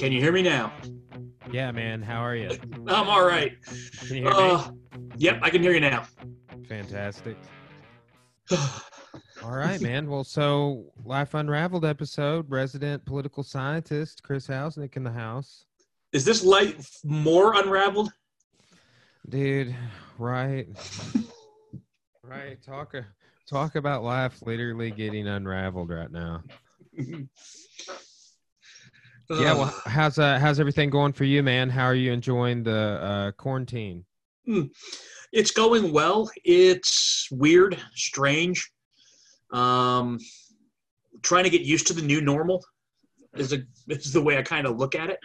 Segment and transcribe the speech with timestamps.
[0.00, 0.72] Can you hear me now?
[1.52, 2.00] Yeah, man.
[2.00, 2.48] How are you?
[2.86, 3.52] I'm all right.
[4.06, 4.70] Can you hear Uh,
[5.18, 6.04] yep, I can hear you now.
[6.66, 7.36] Fantastic.
[9.42, 10.08] All right, man.
[10.08, 15.66] Well, so Life Unraveled episode, resident political scientist Chris Hausnick in the house.
[16.12, 18.10] Is this light more unraveled?
[19.28, 19.74] Dude,
[20.18, 20.66] right.
[22.24, 22.60] right.
[22.62, 22.94] Talk
[23.48, 26.42] talk about life literally getting unraveled right now.
[29.32, 31.70] Yeah, well, how's uh how's everything going for you, man?
[31.70, 34.04] How are you enjoying the uh quarantine?
[35.32, 36.28] it's going well.
[36.44, 38.68] It's weird, strange.
[39.52, 40.18] Um,
[41.22, 42.64] trying to get used to the new normal
[43.34, 45.20] is a is the way I kind of look at it.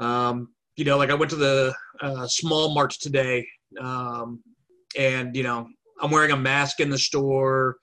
[0.00, 3.46] Um, you know, like I went to the uh, small mart today,
[3.78, 4.42] um,
[4.96, 5.68] and you know,
[6.00, 7.76] I'm wearing a mask in the store.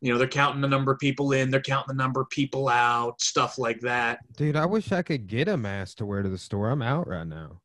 [0.00, 2.68] You know, they're counting the number of people in, they're counting the number of people
[2.68, 4.20] out, stuff like that.
[4.36, 6.70] Dude, I wish I could get a mask to wear to the store.
[6.70, 7.60] I'm out right now.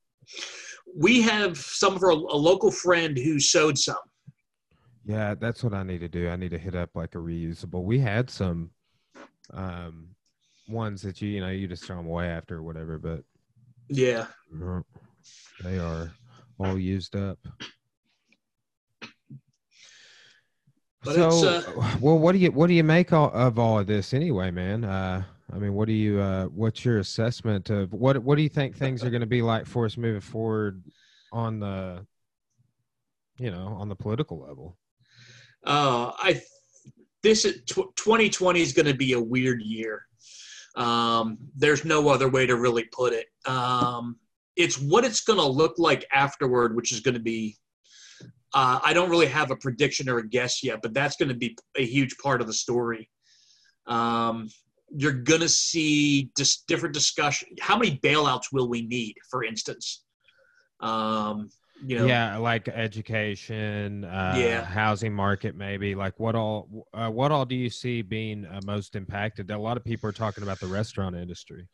[0.96, 3.96] We have some of our a local friend who sewed some.
[5.06, 6.30] Yeah, that's what I need to do.
[6.30, 7.84] I need to hit up like a reusable.
[7.84, 8.72] We had some
[9.54, 10.10] um
[10.68, 13.24] ones that you you know you just throw them away after or whatever, but
[13.90, 14.28] Yeah.
[15.64, 16.12] they are
[16.60, 17.40] all used up.
[21.04, 23.80] But so, it's, uh, well, what do you what do you make all, of all
[23.80, 24.86] of this anyway, man?
[24.86, 28.50] Uh, I mean, what do you uh, what's your assessment of what what do you
[28.50, 30.82] think things are going to be like for us moving forward
[31.34, 32.06] on the
[33.38, 34.78] you know on the political level?
[35.66, 36.42] Uh, I
[37.22, 40.06] this 2020 is going to be a weird year.
[40.76, 43.28] Um, there's no other way to really put it.
[43.46, 44.18] Um,
[44.56, 47.58] it's what it's going to look like afterward, which is going to be.
[48.56, 51.36] Uh, I don't really have a prediction or a guess yet, but that's going to
[51.36, 53.10] be a huge part of the story.
[53.88, 54.50] Um,
[54.96, 57.50] you're going to see just different discussion.
[57.60, 60.04] How many bailouts will we need, for instance?
[60.82, 61.50] Um,
[61.86, 64.64] you know, yeah, like education, uh, Yeah.
[64.64, 65.96] housing market, maybe.
[65.96, 69.52] Like, what all uh, what all do you see being uh, most impacted?
[69.52, 71.68] A lot of people are talking about the restaurant industry.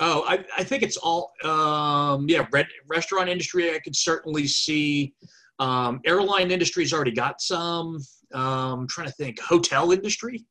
[0.00, 2.46] Oh, I, I think it's all um, yeah.
[2.50, 5.14] Red, restaurant industry, I could certainly see.
[5.58, 7.98] Um, airline industry's already got some.
[8.34, 10.44] Um, trying to think, hotel industry.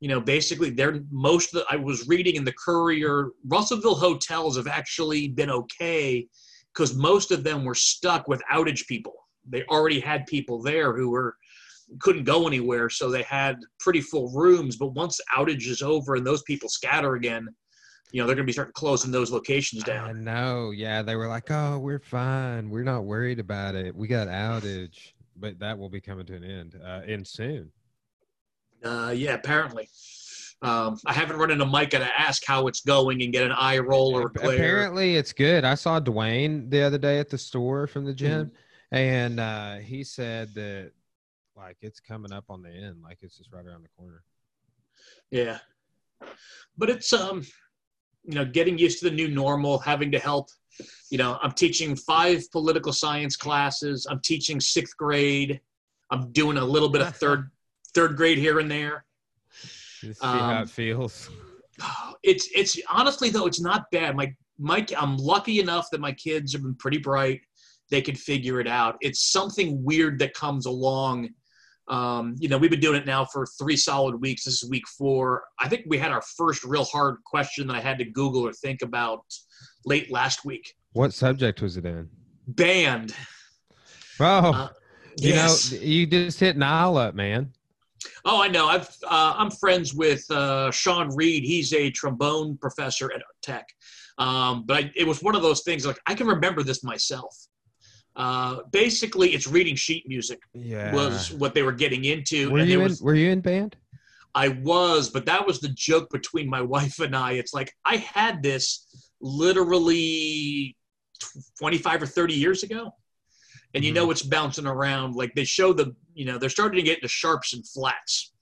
[0.00, 1.66] You know, basically, they're most of the.
[1.70, 6.28] I was reading in the Courier, Russellville hotels have actually been okay
[6.74, 9.14] because most of them were stuck with outage people.
[9.48, 11.36] They already had people there who were
[12.00, 14.76] couldn't go anywhere, so they had pretty full rooms.
[14.76, 17.46] But once outage is over and those people scatter again,
[18.12, 20.24] you know they're going to be starting closing those locations I down.
[20.24, 20.70] know.
[20.70, 22.70] Yeah, they were like, "Oh, we're fine.
[22.70, 23.94] We're not worried about it.
[23.94, 27.72] We got outage." But that will be coming to an end, uh, in soon.
[28.84, 29.88] Uh, yeah, apparently.
[30.62, 33.78] Um, I haven't run into Micah to ask how it's going and get an eye
[33.78, 34.28] roll or.
[34.36, 35.64] Apparently, it's good.
[35.64, 38.46] I saw Dwayne the other day at the store from the gym,
[38.92, 38.96] Mm-hmm.
[38.96, 40.92] and uh, he said that
[41.56, 44.22] like it's coming up on the end, like it's just right around the corner.
[45.30, 45.58] Yeah,
[46.78, 47.44] but it's um,
[48.24, 50.48] you know, getting used to the new normal, having to help.
[51.10, 54.06] You know, I'm teaching five political science classes.
[54.08, 55.60] I'm teaching sixth grade.
[56.10, 57.50] I'm doing a little bit of third
[57.94, 59.04] third grade here and there.
[60.02, 61.30] Just see how Um, it feels.
[62.22, 64.16] it's it's honestly though it's not bad.
[64.16, 67.40] My Mike, I'm lucky enough that my kids have been pretty bright.
[67.90, 68.96] They can figure it out.
[69.00, 71.30] It's something weird that comes along.
[71.88, 74.44] Um, you know, we've been doing it now for three solid weeks.
[74.44, 75.42] This is week four.
[75.58, 78.52] I think we had our first real hard question that I had to Google or
[78.52, 79.24] think about
[79.84, 80.74] late last week.
[80.92, 82.08] What subject was it in?
[82.46, 83.14] Band.
[84.20, 84.68] Oh, Uh,
[85.18, 85.72] you yes.
[85.72, 87.52] know, you just hit Nile up, man.
[88.24, 88.66] Oh, I know.
[88.66, 91.44] I've uh, I'm friends with uh, Sean Reed.
[91.44, 93.66] He's a trombone professor at Tech.
[94.18, 97.36] Um, but I, it was one of those things like I can remember this myself.
[98.14, 100.94] Uh, basically, it's reading sheet music Yeah.
[100.94, 102.96] was what they were getting into, were you there in?
[103.00, 103.76] Were you in band?
[104.34, 107.32] I was, but that was the joke between my wife and I.
[107.32, 110.76] It's like I had this literally
[111.58, 112.92] 25 or 30 years ago.
[113.74, 115.14] And you know it's bouncing around.
[115.14, 118.32] Like they show the, you know, they're starting to get into sharps and flats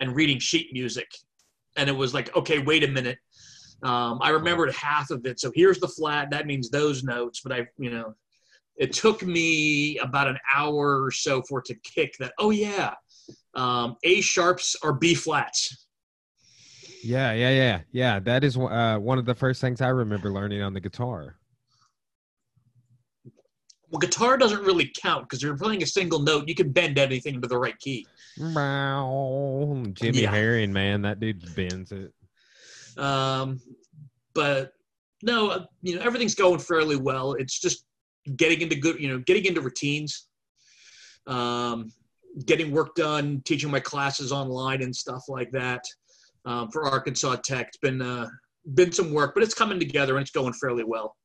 [0.00, 1.08] and reading sheet music.
[1.76, 3.18] And it was like, okay, wait a minute.
[3.82, 5.40] Um, I remembered half of it.
[5.40, 6.30] So here's the flat.
[6.30, 7.40] That means those notes.
[7.42, 8.14] But I, you know,
[8.76, 12.32] it took me about an hour or so for it to kick that.
[12.38, 12.94] Oh yeah,
[13.54, 15.86] um, A sharps are B flats.
[17.02, 18.18] Yeah, yeah, yeah, yeah.
[18.18, 21.36] That is uh, one of the first things I remember learning on the guitar.
[23.90, 26.48] Well, guitar doesn't really count because you're playing a single note.
[26.48, 28.06] You can bend anything into the right key.
[28.38, 30.30] Wow, Jimmy Yeah.
[30.30, 32.12] Herring, man, that dude bends it.
[32.96, 33.60] Um,
[34.34, 34.72] but
[35.22, 37.34] no, uh, you know everything's going fairly well.
[37.34, 37.84] It's just
[38.36, 40.28] getting into good, you know, getting into routines,
[41.26, 41.92] um,
[42.46, 45.84] getting work done, teaching my classes online and stuff like that.
[46.44, 48.28] Um, for Arkansas Tech, it's been uh,
[48.74, 51.16] been some work, but it's coming together and it's going fairly well.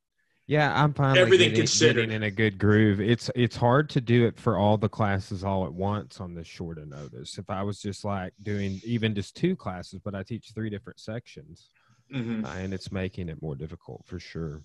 [0.48, 2.02] Yeah, I'm finally Everything getting, considered.
[2.02, 3.00] getting in a good groove.
[3.00, 6.46] It's it's hard to do it for all the classes all at once on this
[6.46, 7.36] short of notice.
[7.36, 11.00] If I was just like doing even just two classes, but I teach three different
[11.00, 11.70] sections,
[12.14, 12.44] Mm-hmm.
[12.44, 14.62] uh, and it's making it more difficult for sure.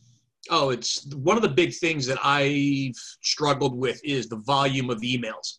[0.51, 2.93] Oh, it's one of the big things that I've
[3.23, 5.57] struggled with is the volume of emails.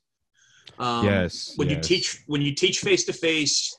[0.79, 1.55] Um, yes.
[1.57, 3.77] When you teach when you teach face to face,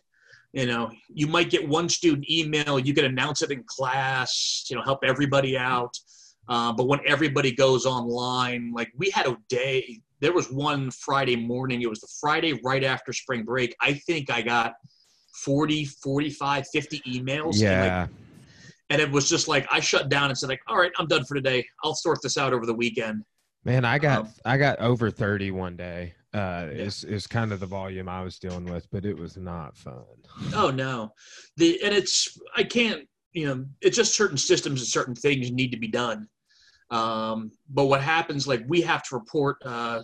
[0.51, 4.75] you know, you might get one student email, you can announce it in class, you
[4.75, 5.98] know, help everybody out.
[6.50, 11.36] Uh, but when everybody goes online, like we had a day, there was one Friday
[11.36, 13.75] morning, it was the Friday right after spring break.
[13.81, 14.74] I think I got
[15.44, 17.62] 40, 45, 50 emails.
[17.63, 18.07] and, like, yeah,
[18.90, 21.25] and it was just like I shut down and said like, all right, I'm done
[21.25, 21.66] for today.
[21.84, 23.24] I'll sort this out over the weekend.
[23.66, 26.13] man, I got um, I got over thirty one day.
[26.34, 29.78] Uh, is is kind of the volume I was dealing with, but it was not
[29.78, 30.04] fun.
[30.54, 31.13] Oh no,
[31.57, 35.72] the and it's I can't you know it's just certain systems and certain things need
[35.72, 36.28] to be done.
[36.91, 40.01] Um, but what happens like we have to report uh,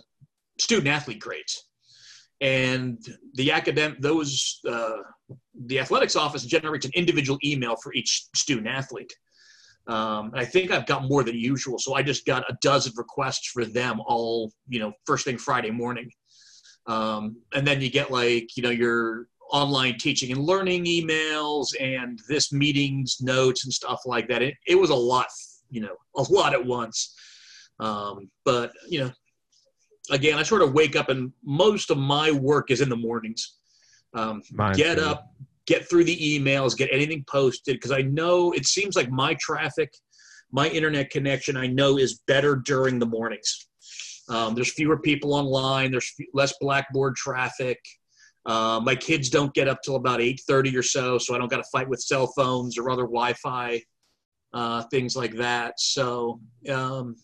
[0.58, 1.68] student athlete grades,
[2.40, 2.98] and
[3.34, 4.96] the academic those uh,
[5.66, 9.12] the athletics office generates an individual email for each student athlete.
[9.86, 13.48] Um, I think I've got more than usual, so I just got a dozen requests
[13.48, 16.10] for them all, you know, first thing Friday morning.
[16.86, 22.20] Um, and then you get like, you know, your online teaching and learning emails and
[22.28, 24.42] this meetings notes and stuff like that.
[24.42, 25.26] It, it was a lot,
[25.70, 27.14] you know, a lot at once.
[27.78, 29.10] Um, but, you know,
[30.10, 33.56] again, I sort of wake up and most of my work is in the mornings.
[34.12, 34.42] Um,
[34.74, 35.04] get too.
[35.04, 35.32] up,
[35.66, 39.92] get through the emails, get anything posted because I know it seems like my traffic,
[40.50, 43.68] my internet connection, I know is better during the mornings.
[44.28, 45.90] Um, there's fewer people online.
[45.90, 47.78] There's less Blackboard traffic.
[48.46, 51.58] Uh, my kids don't get up till about 8:30 or so, so I don't got
[51.58, 53.82] to fight with cell phones or other Wi-Fi
[54.52, 55.78] uh, things like that.
[55.78, 57.16] So um,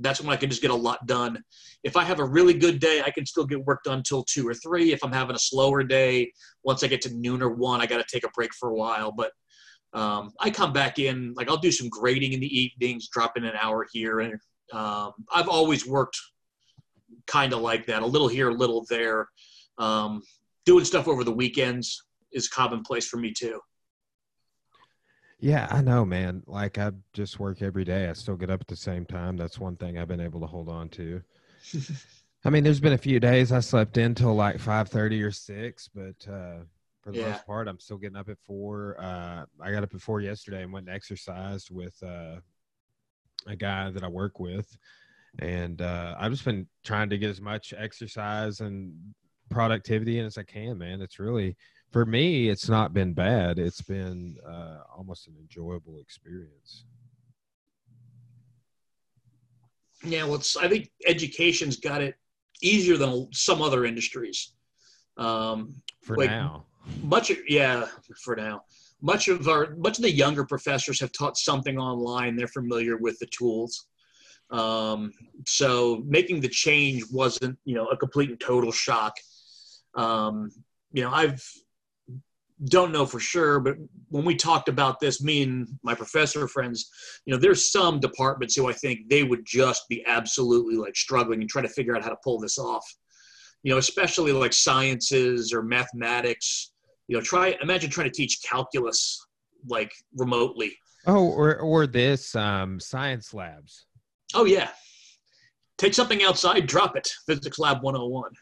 [0.00, 1.42] that's when I can just get a lot done.
[1.84, 4.46] If I have a really good day, I can still get work done till two
[4.46, 4.92] or three.
[4.92, 6.32] If I'm having a slower day,
[6.62, 8.74] once I get to noon or one, I got to take a break for a
[8.74, 9.12] while.
[9.12, 9.32] But
[9.94, 13.44] um, I come back in, like I'll do some grading in the evenings, drop in
[13.44, 14.34] an hour here, and
[14.72, 16.18] um, I've always worked
[17.26, 19.28] kind of like that, a little here, a little there.
[19.78, 20.22] Um,
[20.66, 23.60] doing stuff over the weekends is commonplace for me too.
[25.40, 26.42] Yeah, I know, man.
[26.46, 28.08] Like I just work every day.
[28.08, 29.36] I still get up at the same time.
[29.36, 31.22] That's one thing I've been able to hold on to.
[32.44, 35.30] I mean, there's been a few days I slept in till like five thirty or
[35.32, 36.58] six, but uh,
[37.02, 37.30] for the Yeah.
[37.30, 38.96] most part, I'm still getting up at four.
[39.00, 42.36] Uh, I got up at four yesterday and went and exercised with uh,
[43.46, 44.76] a guy that I work with,
[45.40, 48.94] and uh, I've just been trying to get as much exercise and
[49.50, 50.78] productivity in as I can.
[50.78, 51.56] Man, it's really
[51.90, 52.48] for me.
[52.48, 53.58] It's not been bad.
[53.58, 56.84] It's been uh, almost an enjoyable experience.
[60.04, 62.14] Yeah, well, it's, I think education's got it
[62.62, 64.52] easier than some other industries.
[65.16, 66.66] Um, For Like, now,
[67.02, 67.86] much, yeah,
[68.22, 68.62] for now,
[69.00, 72.36] much of our much of the younger professors have taught something online.
[72.36, 73.86] They're familiar with the tools.
[74.50, 75.12] Um,
[75.46, 79.14] so making the change wasn't, you know, a complete and total shock.
[79.94, 80.50] Um,
[80.92, 81.42] you know, I've
[82.66, 83.76] don't know for sure, but
[84.08, 86.90] when we talked about this, me and my professor friends,
[87.24, 91.40] you know, there's some departments who I think they would just be absolutely like struggling
[91.40, 92.84] and trying to figure out how to pull this off.
[93.62, 96.72] You know, especially like sciences or mathematics.
[97.06, 99.24] You know, try imagine trying to teach calculus
[99.68, 100.76] like remotely.
[101.06, 103.86] oh, or or this um, science labs.
[104.34, 104.70] Oh yeah.
[105.76, 107.08] Take something outside, drop it.
[107.26, 108.32] Physics Lab 101.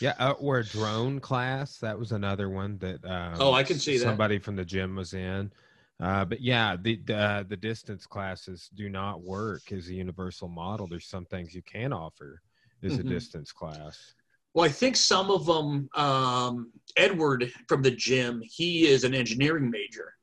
[0.00, 1.78] Yeah, uh, or a drone class.
[1.78, 3.04] That was another one that.
[3.04, 4.04] Um, Oh, I can see that.
[4.04, 5.52] Somebody from the gym was in.
[6.00, 10.48] Uh, but yeah, the the, uh, the distance classes do not work as a universal
[10.48, 10.86] model.
[10.86, 12.40] There's some things you can offer
[12.82, 13.00] as Mhm.
[13.00, 14.14] a distance class.
[14.54, 19.70] Well, I think some of them, um, Edward from the gym, he is an engineering
[19.70, 20.14] major.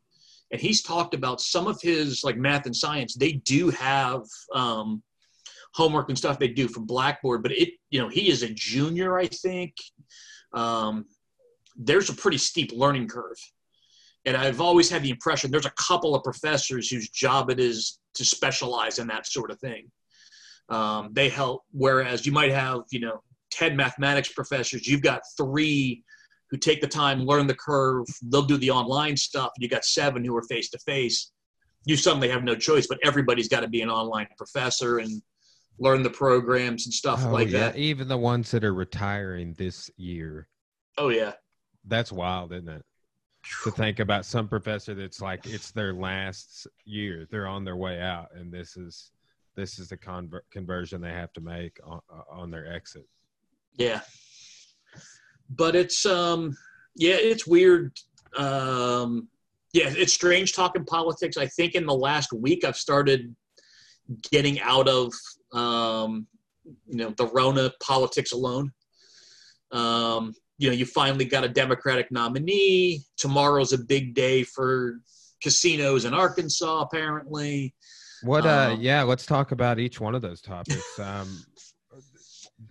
[0.52, 5.04] And he's talked about some of his like math and science, they do have um,
[5.78, 9.16] homework and stuff they do from Blackboard, but it, you know, he is a junior,
[9.18, 9.76] I think.
[10.52, 11.06] Um,
[11.76, 13.38] there's a pretty steep learning curve.
[14.26, 18.00] And I've always had the impression there's a couple of professors whose job it is
[18.16, 19.90] to specialize in that sort of thing.
[20.70, 21.62] Um, they help.
[21.72, 26.04] Whereas you might have, you know, 10 mathematics professors, you've got three
[26.50, 29.52] who take the time, learn the curve, they'll do the online stuff.
[29.60, 31.32] You got seven who are face to face.
[31.86, 35.22] You suddenly have no choice, but everybody's got to be an online professor and
[35.80, 37.60] learn the programs and stuff Oh, like yeah.
[37.60, 37.76] that.
[37.78, 40.48] Even the ones that are retiring this year.
[40.98, 41.34] Oh yeah.
[41.86, 42.84] That's wild, isn't it?
[43.64, 48.02] To think about some professor that's like it's their last year, they're on their way
[48.02, 49.12] out, and this is
[49.56, 53.08] this is the conver- conversion they have to make on, on their exit.
[53.76, 54.02] Yeah.
[55.50, 56.58] But it's um
[56.96, 57.94] yeah, it's weird.
[58.38, 59.30] Um
[59.74, 61.38] yeah, it's strange talking politics.
[61.38, 63.34] I think in the last week I've started
[64.32, 65.14] getting out of
[65.54, 66.28] um
[66.88, 68.72] you know the Rona politics alone.
[69.72, 73.04] Um you know, you finally got a Democratic nominee.
[73.18, 75.00] Tomorrow's a big day for
[75.40, 77.76] casinos in Arkansas, apparently.
[78.24, 78.44] What?
[78.48, 80.84] Uh, Um, yeah, let's talk about each one of those topics.
[81.00, 81.46] Um,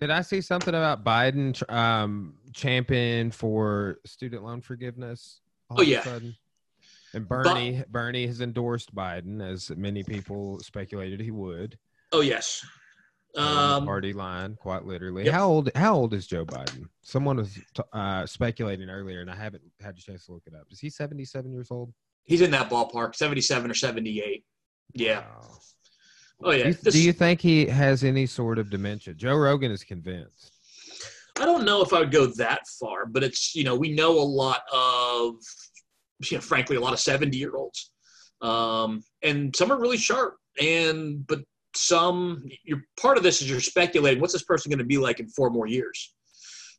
[0.01, 5.41] did I see something about Biden um, champion for student loan forgiveness?
[5.71, 6.03] all Oh, of a yeah.
[6.03, 6.35] sudden?
[7.15, 11.79] And Bernie, Bernie has endorsed Biden, as many people speculated he would.
[12.17, 12.65] Oh yes.
[13.37, 15.27] Um, party line, quite literally.
[15.27, 15.35] yep.
[15.35, 15.71] How old?
[15.75, 16.85] How old is Joe Biden?
[17.03, 20.55] Someone was t- uh, speculating earlier, and I haven't had a chance to look it
[20.55, 20.67] up.
[20.71, 21.93] Is he seventy-seven years old?
[22.25, 24.43] he's in that ballpark, 77 or 78.
[24.95, 25.21] Yeah.
[25.21, 25.49] Wow.
[26.43, 26.63] Oh yeah.
[26.65, 29.13] Do you, This- do you think he has any sort of dementia?
[29.15, 30.51] Joe Rogan is convinced.
[31.39, 34.13] I don't know if I would go that far, but it's you know we know
[34.13, 35.35] a lot of
[36.31, 37.91] you know frankly a lot of seventy year olds,
[38.41, 41.41] um, and some are really sharp, and but
[41.77, 45.21] some you're part of this is you're speculating what's this person going to be like
[45.21, 46.15] in four more years,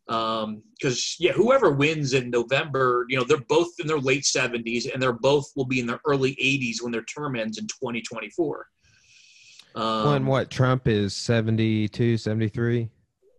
[0.07, 5.01] because yeah whoever wins in November you know they're both in their late seventies and
[5.01, 8.29] they're both will be in their early eighties when their term ends in twenty twenty
[8.29, 8.67] four.
[9.75, 12.89] Um, when what Trump is 72, 73?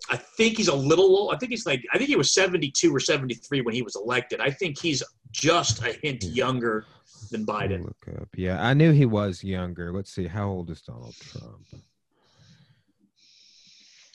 [0.09, 1.31] I think he's a little.
[1.35, 4.41] I think he's like I think he was 72 or 73 when he was elected.
[4.41, 6.87] I think he's just a hint younger
[7.31, 7.85] than Biden.
[7.85, 8.29] Look up.
[8.37, 9.93] Yeah, I knew he was younger.
[9.93, 10.27] Let's see.
[10.27, 11.67] How old is Donald Trump?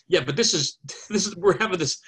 [0.07, 0.79] Yeah, but this is
[1.10, 2.01] this is we're having this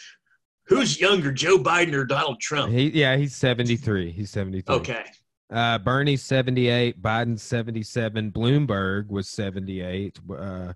[0.68, 2.72] who's younger, Joe Biden or Donald Trump?
[2.72, 4.12] He, yeah, he's 73.
[4.12, 4.76] He's 73.
[4.76, 5.04] Okay.
[5.52, 10.20] Uh, Bernie's 78, Biden 77, Bloomberg was 78.
[10.36, 10.74] Uh,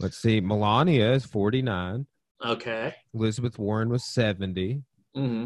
[0.00, 2.06] let's see, Melania is 49,
[2.44, 2.94] Okay.
[3.12, 4.82] Elizabeth Warren was 70,
[5.14, 5.44] hmm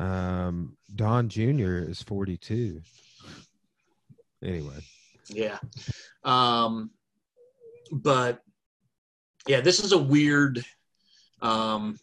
[0.00, 1.84] um, Don Jr.
[1.88, 2.80] is 42.
[4.42, 4.78] Anyway,
[5.28, 5.58] Yeah.
[6.24, 6.90] Um
[7.92, 8.40] but
[9.46, 10.64] yeah, this is a weird
[11.42, 11.98] um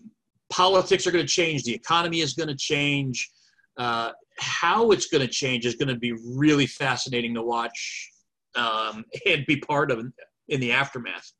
[0.50, 3.30] politics are going to change, the economy is going to change.
[3.78, 8.12] Uh how it's going to change is going to be really fascinating to watch
[8.56, 10.06] um, and be part of
[10.48, 11.32] in the aftermath.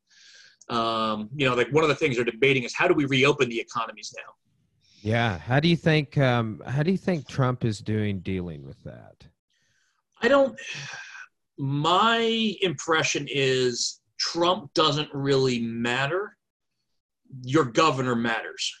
[0.68, 3.48] Um, you know, like one of the things they're debating is how do we reopen
[3.48, 4.32] the economies now?
[5.00, 5.38] yeah.
[5.38, 6.18] How do you think?
[6.18, 9.26] Um, how do you think Trump is doing dealing with that?
[10.22, 10.58] I don't.
[11.58, 16.36] My impression is Trump doesn't really matter.
[17.42, 18.72] Your governor matters.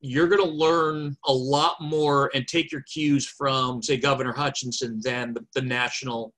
[0.00, 5.00] You're going to learn a lot more and take your cues from, say, Governor Hutchinson
[5.02, 6.34] than the, the national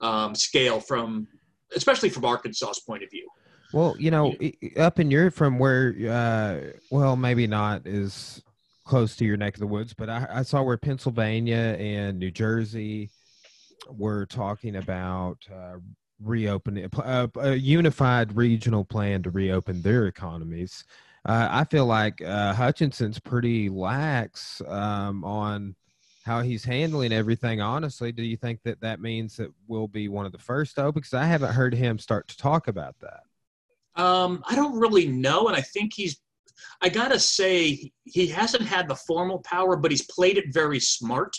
[0.00, 1.26] um, scale from,
[1.74, 3.28] especially from Arkansas's point of view.
[3.72, 4.34] Well, you know,
[4.76, 8.42] up in your from where, uh, well, maybe not as
[8.84, 12.30] close to your neck of the woods, but I, I saw where Pennsylvania and New
[12.30, 13.10] Jersey
[13.88, 15.76] were talking about uh,
[16.22, 20.84] reopening uh, a unified regional plan to reopen their economies.
[21.24, 25.74] Uh, I feel like uh, Hutchinson's pretty lax um, on
[26.24, 27.60] how he's handling everything.
[27.60, 30.82] Honestly, do you think that that means that we'll be one of the first to
[30.82, 31.00] open?
[31.00, 33.22] Because I haven't heard him start to talk about that.
[34.00, 36.20] Um, I don't really know, and I think he's.
[36.80, 41.36] I gotta say, he hasn't had the formal power, but he's played it very smart.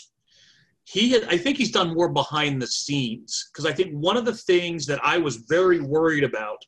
[0.90, 4.24] He, had, I think, he's done more behind the scenes because I think one of
[4.24, 6.58] the things that I was very worried about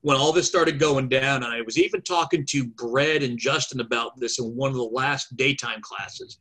[0.00, 3.80] when all this started going down, and I was even talking to Brad and Justin
[3.80, 6.38] about this in one of the last daytime classes,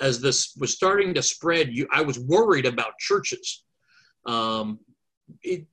[0.00, 3.64] as this was starting to spread, you, I was worried about churches.
[4.26, 4.80] Um,
[5.42, 5.64] it,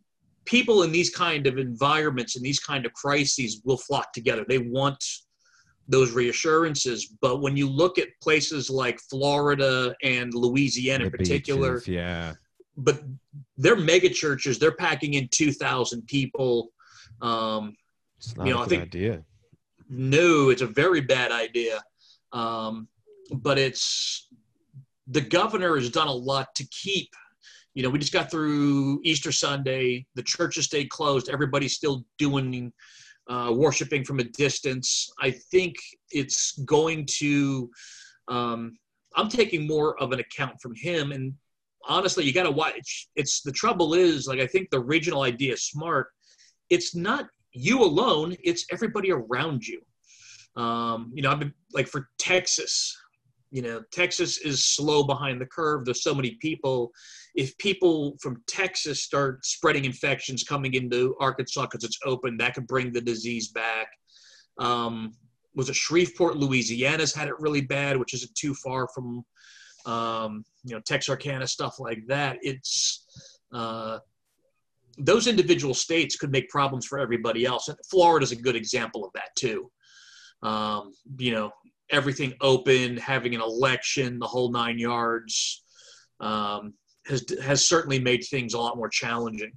[0.43, 4.45] people in these kind of environments and these kind of crises will flock together.
[4.47, 5.03] They want
[5.87, 7.07] those reassurances.
[7.21, 12.33] But when you look at places like Florida and Louisiana in particular, beaches, yeah.
[12.77, 13.03] but
[13.57, 14.57] they're mega churches.
[14.59, 16.71] They're packing in 2,000 people.
[17.21, 17.75] Um,
[18.17, 19.23] It's not You a know, I think- idea.
[19.89, 21.81] no, it's a very bad idea.
[22.31, 22.87] Um,
[23.31, 24.27] but it's
[25.07, 27.09] the governor has done a lot to keep
[27.75, 30.05] you know, we just got through Easter Sunday.
[30.15, 31.27] The churches stayed closed.
[31.29, 32.71] Everybody's still doing
[33.27, 35.09] uh, worshiping from a distance.
[35.19, 35.75] I think
[36.11, 37.69] it's going to.
[38.27, 38.77] Um,
[39.15, 41.33] I'm taking more of an account from him, and
[41.87, 43.07] honestly, you got to watch.
[43.15, 46.07] It's the trouble is like I think the original idea is smart.
[46.69, 49.81] It's not you alone; it's everybody around you.
[50.61, 52.97] Um, you know, I've been like for Texas.
[53.55, 55.85] You know, Texas is slow behind the curve.
[55.85, 56.91] There's so many people.
[57.35, 62.67] If people from Texas start spreading infections coming into Arkansas because it's open, that could
[62.67, 63.87] bring the disease back.
[64.57, 65.13] Um,
[65.55, 69.23] was it Shreveport, Louisiana's had it really bad, which isn't too far from
[69.85, 72.35] um, you know Texarkana stuff like that.
[72.41, 73.05] It's
[73.53, 73.99] uh,
[74.97, 77.69] those individual states could make problems for everybody else.
[77.89, 79.71] Florida's a good example of that too.
[80.43, 81.51] Um, you know,
[81.89, 85.63] everything open, having an election, the whole nine yards,
[86.19, 86.73] um,
[87.05, 89.51] has has certainly made things a lot more challenging.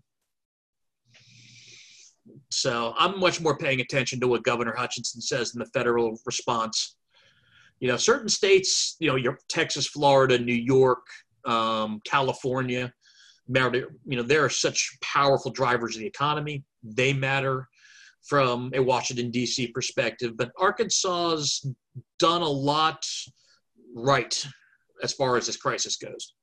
[2.51, 6.97] So I'm much more paying attention to what Governor Hutchinson says in the federal response.
[7.81, 11.07] You know, certain states, you know, your Texas, Florida, New York,
[11.45, 12.93] um, California,
[13.47, 13.89] matter.
[14.05, 16.65] You know, there are such powerful drivers of the economy.
[16.83, 17.69] They matter
[18.27, 19.69] from a Washington D.C.
[19.69, 21.67] perspective, but Arkansas's
[22.19, 23.07] done a lot
[23.95, 24.45] right
[25.03, 26.35] as far as this crisis goes.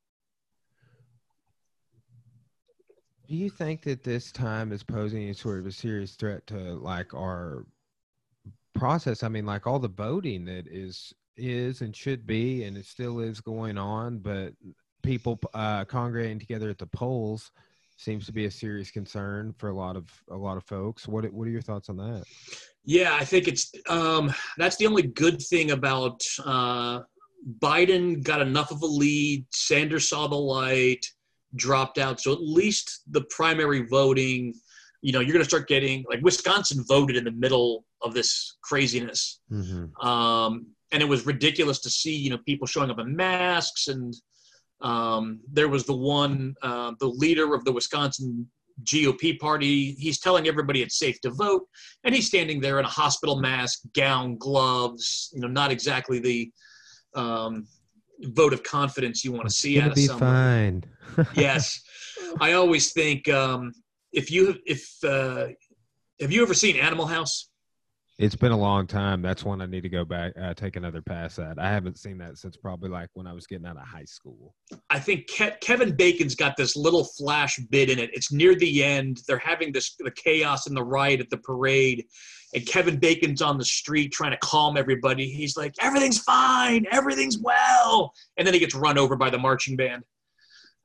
[3.27, 6.55] Do you think that this time is posing any sort of a serious threat to
[6.55, 7.65] like our
[8.75, 9.23] process?
[9.23, 13.19] I mean, like all the voting that is is and should be, and it still
[13.19, 14.53] is going on, but
[15.03, 17.51] people uh, congregating together at the polls
[17.97, 21.07] seems to be a serious concern for a lot of a lot of folks.
[21.07, 22.23] What what are your thoughts on that?
[22.83, 27.01] Yeah, I think it's um, that's the only good thing about uh,
[27.59, 29.45] Biden got enough of a lead.
[29.51, 31.05] Sanders saw the light
[31.55, 32.19] dropped out.
[32.19, 34.53] So at least the primary voting,
[35.01, 38.57] you know, you're going to start getting like Wisconsin voted in the middle of this
[38.63, 39.39] craziness.
[39.51, 40.05] Mm-hmm.
[40.05, 43.87] Um, and it was ridiculous to see, you know, people showing up in masks.
[43.87, 44.13] And
[44.81, 48.47] um, there was the one, uh, the leader of the Wisconsin
[48.83, 49.93] GOP party.
[49.93, 51.67] He's telling everybody it's safe to vote.
[52.03, 56.51] And he's standing there in a hospital mask, gown, gloves, you know, not exactly the,
[57.15, 57.67] um,
[58.21, 60.83] vote of confidence you want to see out of be someone.
[61.15, 61.27] Fine.
[61.35, 61.81] yes,
[62.39, 63.73] I always think um,
[64.11, 65.47] if you if uh,
[66.19, 67.49] have you ever seen Animal House?
[68.17, 69.21] It's been a long time.
[69.21, 71.59] That's one I need to go back, uh, take another pass at.
[71.59, 74.55] I haven't seen that since probably like when I was getting out of high school.
[74.89, 78.11] I think Ke- Kevin Bacon's got this little flash bit in it.
[78.13, 79.19] It's near the end.
[79.27, 82.05] They're having this the chaos and the riot at the parade,
[82.53, 85.27] and Kevin Bacon's on the street trying to calm everybody.
[85.27, 89.75] He's like, "Everything's fine, everything's well," and then he gets run over by the marching
[89.75, 90.03] band.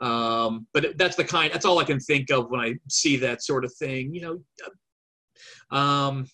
[0.00, 1.52] Um, but that's the kind.
[1.52, 4.12] That's all I can think of when I see that sort of thing.
[4.12, 6.26] You know, um,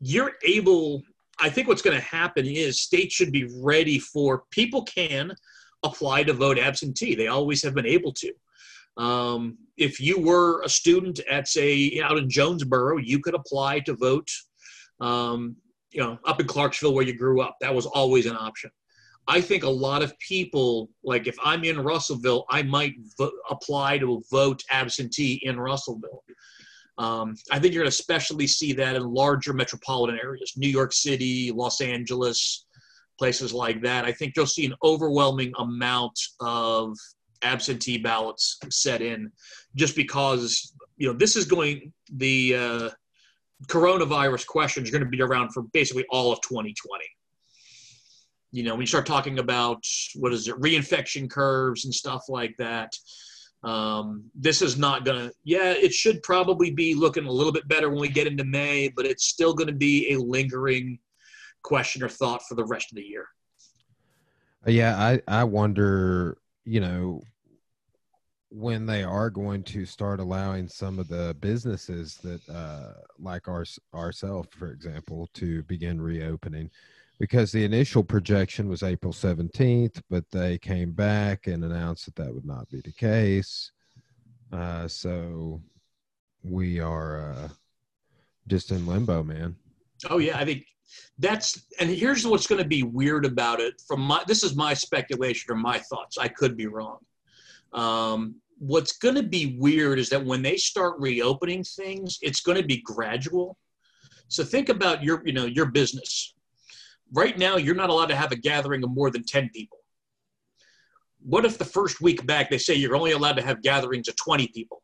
[0.00, 1.02] you're able.
[1.38, 5.32] I think what's going to happen is states should be ready for people can
[5.82, 7.14] apply to vote absentee.
[7.14, 8.32] They always have been able to.
[8.96, 13.94] Um, if you were a student at say out in Jonesboro, you could apply to
[13.94, 14.30] vote.
[15.00, 15.56] Um,
[15.90, 18.70] you know, up in Clarksville where you grew up, that was always an option.
[19.28, 23.98] I think a lot of people, like if I'm in Russellville, I might vo- apply
[23.98, 26.22] to vote absentee in Russellville.
[26.98, 30.92] Um, I think you're going to especially see that in larger metropolitan areas, New York
[30.92, 32.66] City, Los Angeles,
[33.18, 34.04] places like that.
[34.04, 36.96] I think you'll see an overwhelming amount of
[37.42, 39.30] absentee ballots set in
[39.74, 42.90] just because you know this is going the uh,
[43.68, 47.04] coronavirus questions are going to be around for basically all of 2020
[48.52, 49.82] you know when you start talking about
[50.16, 52.90] what is it reinfection curves and stuff like that
[53.62, 57.66] um, this is not going to yeah it should probably be looking a little bit
[57.68, 60.98] better when we get into may but it's still going to be a lingering
[61.62, 63.26] question or thought for the rest of the year.
[64.66, 67.22] Yeah i i wonder you know
[68.50, 73.64] when they are going to start allowing some of the businesses that uh, like our
[73.94, 76.70] ourselves for example to begin reopening
[77.18, 82.32] because the initial projection was april 17th but they came back and announced that that
[82.32, 83.72] would not be the case.
[84.52, 85.60] Uh, so
[86.44, 87.48] we are uh,
[88.46, 89.56] just in limbo man.
[90.08, 90.64] Oh yeah i think
[91.18, 93.80] that's and here's what's going to be weird about it.
[93.86, 96.18] From my this is my speculation or my thoughts.
[96.18, 96.98] I could be wrong.
[97.72, 102.58] Um, what's going to be weird is that when they start reopening things, it's going
[102.58, 103.56] to be gradual.
[104.28, 106.34] So think about your, you know, your business.
[107.12, 109.78] Right now, you're not allowed to have a gathering of more than 10 people.
[111.22, 114.16] What if the first week back they say you're only allowed to have gatherings of
[114.16, 114.82] 20 people?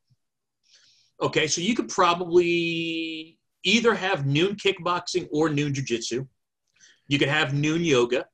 [1.20, 6.26] Okay, so you could probably either have noon kickboxing or noon jujitsu.
[7.06, 8.26] You could have noon yoga.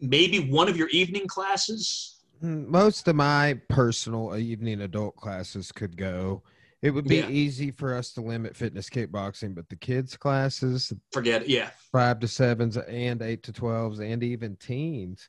[0.00, 2.16] Maybe one of your evening classes.
[2.42, 6.42] Mm, Most of my personal evening adult classes could go.
[6.82, 7.28] It would be Yeah.
[7.30, 11.48] easy for us to limit fitness kickboxing, but the kids' classes, Forget it.
[11.48, 11.70] Yeah.
[11.90, 15.28] five to sevens and eight to twelves, and even teens,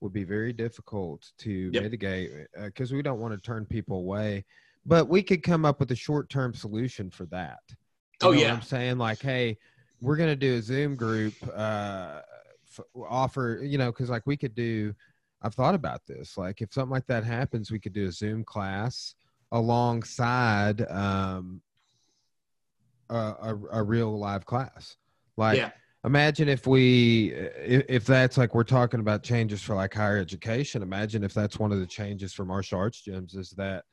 [0.00, 1.82] would be very difficult to Yep.
[1.82, 4.44] mitigate because we don't want to turn people away.
[4.84, 7.60] But we could come up with a short-term solution for that.
[7.70, 7.76] You
[8.28, 8.52] Oh, yeah.
[8.54, 9.58] I'm saying like, hey,
[10.00, 11.34] we're gonna do a Zoom group.
[11.54, 12.20] Uh,
[12.68, 14.94] f- offer you know because like we could do.
[15.40, 16.36] I've thought about this.
[16.36, 19.14] Like if something like that happens, we could do a Zoom class
[19.52, 21.60] alongside um,
[23.10, 24.96] a, a, a real live class.
[25.36, 25.70] Like Yeah.
[26.04, 30.82] imagine if we if, if that's like we're talking about changes for like higher education.
[30.82, 33.84] Imagine if that's one of the changes for martial arts gyms is that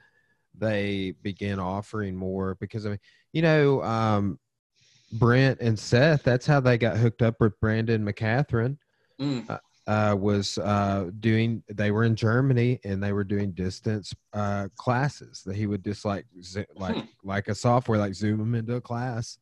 [0.57, 2.99] they begin offering more because I mean
[3.33, 4.39] you know um,
[5.13, 6.23] Brent and Seth.
[6.23, 8.77] That's how they got hooked up with Brandon McCatherine
[9.19, 9.49] Mm.
[9.49, 9.57] uh,
[10.17, 11.63] was uh, doing.
[11.69, 15.41] They were in Germany and they were doing distance uh, classes.
[15.45, 17.01] That he would just like zo- like Hmm.
[17.23, 19.37] like a software like zoom them into a class.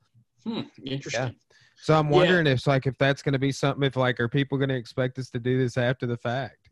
[0.45, 0.61] Hmm.
[0.85, 1.35] Interesting.
[1.83, 2.15] So I'm Yeah.
[2.15, 3.83] wondering if like if that's going to be something.
[3.83, 6.69] If like are people going to expect us to do this after the fact?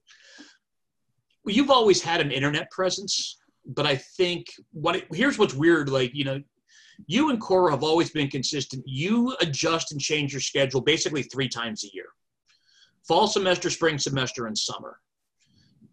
[1.44, 5.90] Well, you've always had an internet presence, but I think what it, here's what's weird.
[5.90, 6.42] Like you know,
[7.08, 8.84] you and Cora have always been consistent.
[8.88, 12.08] You adjust and change your schedule basically three times a year:
[13.08, 15.00] fall semester, spring semester, and summer.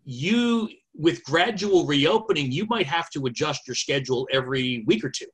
[0.05, 5.27] You with gradual reopening, you might have to adjust your schedule every week or two.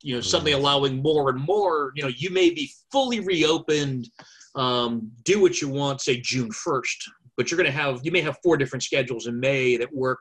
[0.00, 0.56] You know, suddenly Mhm.
[0.56, 1.92] allowing more and more.
[1.94, 4.08] You know, you may be fully reopened,
[4.54, 8.20] um, do what you want, say June first, but you're going to have you may
[8.22, 10.20] have four different schedules in May that work.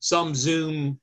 [0.00, 0.98] Some Zoom,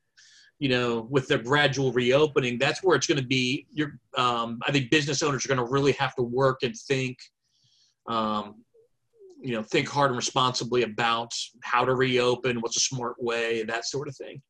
[0.58, 2.58] you know, with the gradual reopening.
[2.58, 3.68] That's where it's going to be.
[3.72, 7.18] You're, um, I think business owners are going to really have to work and think,
[8.10, 8.64] um,
[9.42, 13.70] you know, think hard and responsibly about how to reopen, what's a smart way, and
[13.70, 14.42] that sort of thing.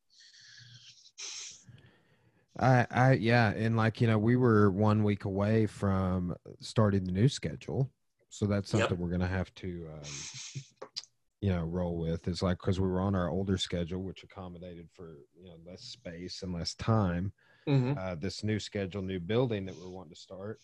[2.60, 7.12] I, I, yeah, and like you know, we were one week away from starting the
[7.12, 7.92] new schedule,
[8.30, 8.90] so that's Yep.
[8.90, 10.10] something we're gonna have to, um,
[11.42, 12.28] you know, roll with.
[12.28, 15.84] It's like because we were on our older schedule, which accommodated for you know less
[15.84, 17.32] space and less time.
[17.68, 17.94] Mm-hmm.
[17.98, 20.60] Uh, this new schedule, new building that we're wanting to start,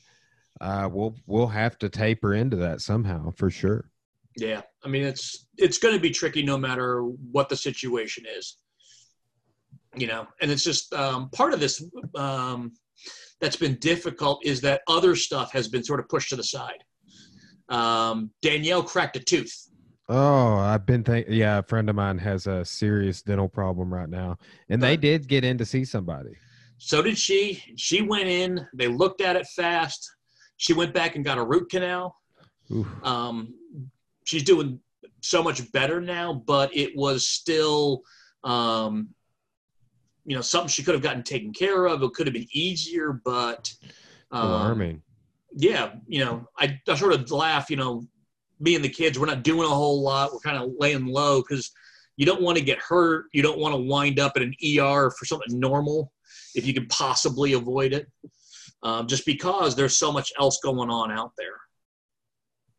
[0.62, 3.90] uh, we'll we'll have to taper into that somehow for sure.
[4.38, 8.58] Yeah, I mean it's it's going to be tricky no matter what the situation is.
[9.96, 11.84] You know, and it's just um, part of this
[12.16, 12.74] um,
[13.40, 16.84] that's been difficult is that other stuff has been sort of pushed to the side.
[17.70, 19.70] Um, Danielle cracked a tooth.
[20.08, 21.34] Oh, I've been thinking.
[21.34, 24.38] Yeah, a friend of mine has a serious dental problem right now,
[24.70, 26.38] and they did get in to see somebody.
[26.78, 27.64] So did she.
[27.78, 28.68] She went in.
[28.76, 30.15] They looked at it fast.
[30.58, 32.18] She went back and got a root canal.
[33.04, 33.54] Um,
[34.26, 34.80] she's doing
[35.22, 38.02] so much better now, but it was still,
[38.44, 39.10] um,
[40.26, 42.02] you know, something she could have gotten taken care of.
[42.02, 43.72] It could have been easier, but
[44.32, 45.02] um, Alarming.
[45.56, 48.08] yeah, you know, I, I sort of laugh, you know,
[48.60, 50.32] me and the kids, we're not doing a whole lot.
[50.32, 51.72] We're kind of laying low because
[52.18, 53.26] you don't want to get hurt.
[53.34, 56.12] You don't want to wind up in an ER for something normal
[56.56, 58.08] if you can possibly avoid it.
[58.86, 61.60] Um, just because there's so much else going on out there,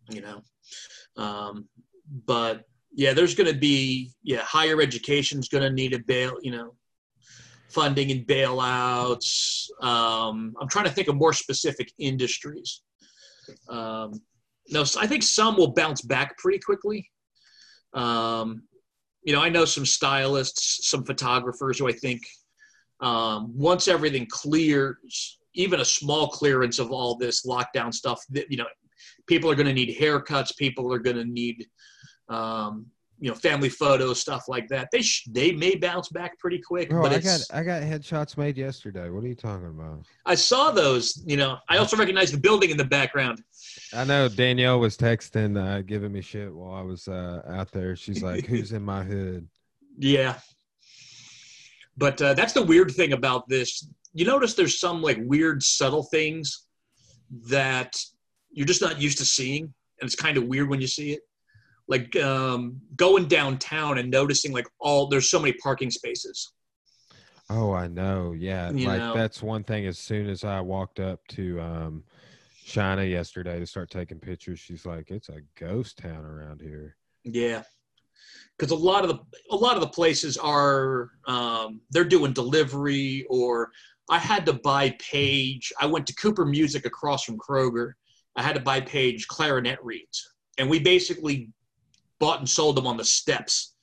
[0.09, 0.41] you know.
[1.17, 1.69] Um,
[2.27, 6.37] but yeah, there's going to be yeah, higher education is going to need a bail,
[6.43, 6.75] you know,
[7.71, 9.67] funding and bailouts.
[9.83, 12.83] Um, I'm trying to think of more specific industries.
[13.69, 14.13] Um,
[14.69, 17.11] no, I think some will bounce back pretty quickly.
[17.95, 18.63] Um,
[19.25, 22.23] you know, I know some stylists, some photographers who I think
[23.01, 28.57] um, once everything clears, even a small clearance of all this lockdown stuff, that you
[28.57, 28.67] know,
[29.27, 30.57] people are going to need haircuts.
[30.57, 31.67] People are going to need,
[32.29, 32.87] um,
[33.19, 34.89] you know, family photos, stuff like that.
[34.93, 36.91] They sh- they may bounce back pretty quick.
[36.91, 39.09] Bro, but I got I got headshots made yesterday.
[39.09, 40.05] What are you talking about?
[40.27, 41.23] I saw those.
[41.27, 43.43] You know, I also recognize the building in the background.
[43.95, 47.97] I know Danielle was texting, uh, giving me shit while I was uh, out there.
[47.97, 49.49] She's like, "Who's in my hood?"
[49.99, 50.39] Yeah.
[51.97, 53.89] But uh, that's the weird thing about this.
[54.17, 56.67] You notice there's some like weird, subtle things
[57.51, 57.95] that
[58.51, 61.21] you're just not used to seeing, and it's kind of weird when you see it.
[61.87, 66.53] Like um, going downtown and noticing like all there's so many parking spaces.
[67.51, 68.33] Oh, I know.
[68.33, 69.15] Yeah, You like know.
[69.15, 69.87] that's one thing.
[69.87, 72.03] As soon as I walked up to um,
[72.65, 77.63] China yesterday to start taking pictures, she's like, "It's a ghost town around here." Yeah.
[78.59, 79.19] because a lot of the
[79.51, 83.71] a lot of the places are um, they're doing delivery or
[84.09, 85.73] I had to buy Page.
[85.81, 87.93] I went to Cooper Music across from Kroger.
[88.37, 91.51] I had to buy Page clarinet reeds, and we basically
[92.19, 93.75] bought and sold them on the steps.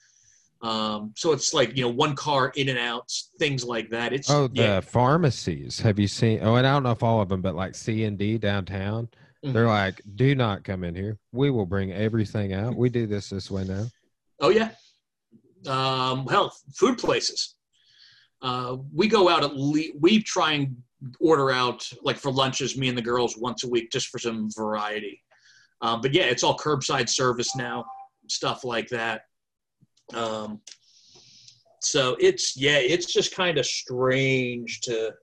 [0.62, 4.14] Um, so it's like you know one car in and out, things like that.
[4.14, 4.80] It's oh the yeah.
[4.80, 5.80] pharmacies.
[5.82, 6.40] Have you seen?
[6.42, 9.10] Oh, and I don't know if all of them, but like C and D downtown,
[9.42, 9.68] they're Mhm.
[9.68, 11.18] like, do not come in here.
[11.34, 12.76] We will bring everything out.
[12.78, 13.88] We do this this way now.
[14.40, 14.70] Oh yeah.
[15.68, 17.56] Um, hell, food places.
[18.44, 19.94] Uh, we go out at least.
[20.00, 20.76] We try and
[21.20, 22.78] order out like for lunches.
[22.78, 25.24] Me and the girls once a week, just for some variety.
[25.82, 27.86] Um, but yeah, it's all curbside service now,
[28.28, 29.22] stuff like that.
[30.14, 30.60] Um,
[31.80, 35.14] so it's yeah, it's just kind of strange to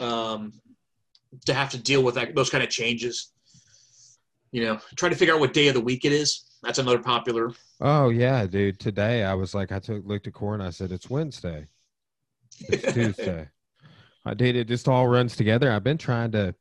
[0.00, 0.52] um,
[1.46, 3.32] to have to deal with that, those kind of changes.
[4.50, 6.51] You know, try to figure out what day of the week it is.
[6.62, 7.52] That's another popular.
[7.80, 8.78] Oh yeah, dude.
[8.78, 11.66] Today I was like, I took looked at Cora and I said, it's Wednesday.
[12.60, 13.48] It's Tuesday.
[14.24, 14.68] I did it.
[14.68, 15.70] Just all runs together.
[15.70, 16.54] I've been trying to.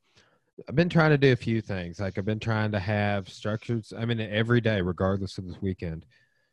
[0.67, 1.99] I've been trying to do a few things.
[1.99, 3.85] Like I've been trying to have structured.
[3.97, 6.05] I mean, every day, regardless of this weekend,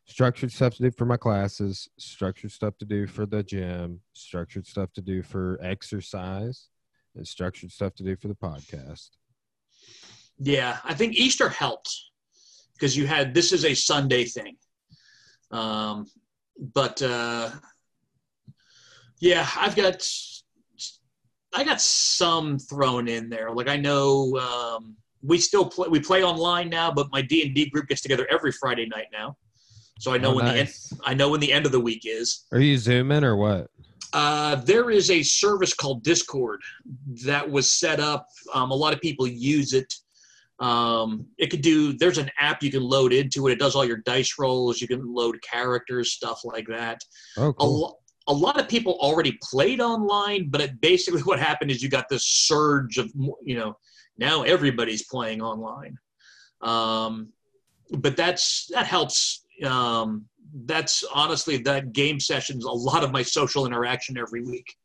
[0.05, 4.65] structured stuff to do for my classes, structured stuff to do for the gym, structured
[4.65, 6.69] stuff to do for exercise,
[7.15, 9.09] and structured stuff to do for the podcast.
[10.39, 11.93] Yeah, I think Easter helped
[12.79, 14.55] because you had this is a Sunday thing.
[15.51, 16.05] Um,
[16.73, 17.49] but uh,
[19.19, 20.07] yeah, I've got
[21.53, 23.51] I got some thrown in there.
[23.51, 27.53] Like I know um, we still play we play online now, but my D and
[27.53, 29.35] D group gets together every Friday night now.
[29.99, 30.73] So I know Oh, when the end.
[31.03, 32.45] I know when the end of the week is.
[32.53, 33.67] Are you zooming or what?
[34.13, 36.61] Uh, there is a service called Discord
[37.25, 38.25] that was set up.
[38.55, 39.93] Um, a lot of people use it.
[40.59, 41.93] Um, it could do.
[41.93, 43.53] There's an app you can load into it.
[43.53, 44.81] It does all your dice rolls.
[44.81, 46.99] You can load characters, stuff like that.
[47.37, 51.71] Oh, A, lo- a lot of people already played online, but it basically what happened
[51.71, 53.11] is you got this surge of
[53.43, 53.77] you know
[54.17, 55.97] now everybody's playing online.
[56.61, 57.29] Um,
[57.91, 59.45] but that's that helps.
[59.65, 60.25] Um,
[60.65, 64.75] that's honestly that game sessions a lot of my social interaction every week.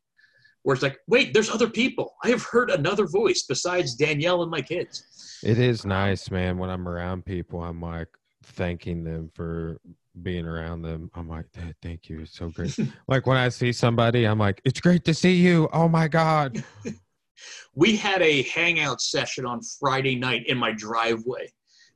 [0.62, 2.14] Where it's like, wait, there's other people.
[2.24, 5.04] I have heard another voice besides Danielle and my kids.
[5.44, 6.56] It is nice, man.
[6.58, 8.08] When I'm around people, I'm like
[8.42, 9.78] thanking them for
[10.22, 11.10] being around them.
[11.14, 11.46] I'm like,
[11.82, 12.20] thank you.
[12.20, 12.76] It's so great.
[13.08, 15.68] like when I see somebody, I'm like, it's great to see you.
[15.72, 16.64] Oh my God.
[17.74, 21.52] we had a hangout session on Friday night in my driveway.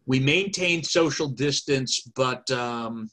[0.06, 3.10] We maintained social distance, but um,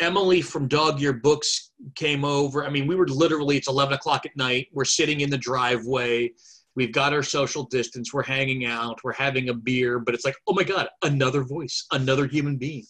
[0.00, 2.64] Emily from Dog Year Books came over.
[2.64, 4.68] I mean, we were literally, it's 11 o'clock at night.
[4.72, 6.32] We're sitting in the driveway.
[6.76, 8.12] We've got our social distance.
[8.12, 9.00] We're hanging out.
[9.02, 12.84] We're having a beer, but it's like, oh my God, another voice, another human being.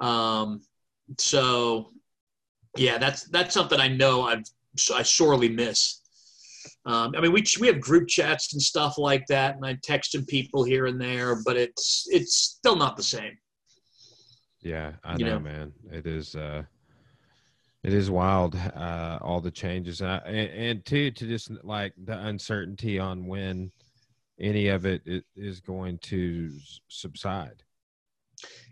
[0.00, 0.60] Um,
[1.18, 1.90] so,
[2.76, 4.44] yeah, that's that's something I know I've
[4.94, 6.00] I sorely miss.
[6.86, 10.26] Um, I mean, we we have group chats and stuff like that, and I'm texting
[10.26, 13.36] people here and there, but it's it's still not the same.
[14.60, 15.40] Yeah, I You know, know.
[15.40, 15.72] man.
[15.90, 16.62] It is uh
[17.84, 20.00] it is wild, uh all the changes.
[20.00, 23.70] And, I, and and two to just like the uncertainty on when
[24.40, 25.02] any of it
[25.36, 26.50] is going to
[26.88, 27.62] subside.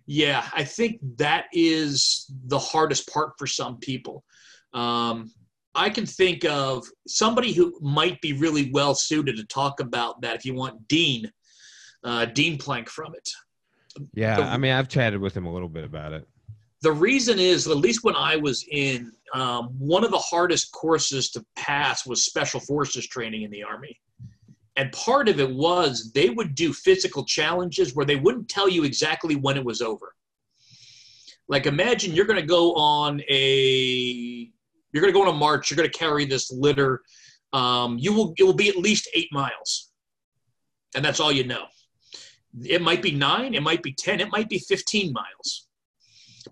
[0.07, 4.25] Yeah, I think that is the hardest part for some people.
[4.75, 5.31] Um,
[5.75, 10.37] I can think of somebody who might be really well suited to talk about that.
[10.37, 11.31] If you want Dean,
[12.05, 13.31] uh, Dean Plank from it.
[14.15, 16.27] Yeah, I mean, I've chatted with him a little bit about it.
[16.83, 21.31] The reason is at least when i was in um, one of the hardest courses
[21.31, 23.99] to pass was special forces training in the army.
[24.77, 28.85] And part of it was they would do physical challenges where they wouldn't tell you
[28.85, 30.15] exactly when it was over.
[31.49, 34.51] Like imagine you're going to go on a
[34.93, 37.03] you're going to go on a march you're going to carry this litter
[37.53, 39.91] um, you will it will be at least eight miles.
[40.95, 41.65] And that's all you know.
[42.63, 45.69] It might be nine it might be ten it might be 15 miles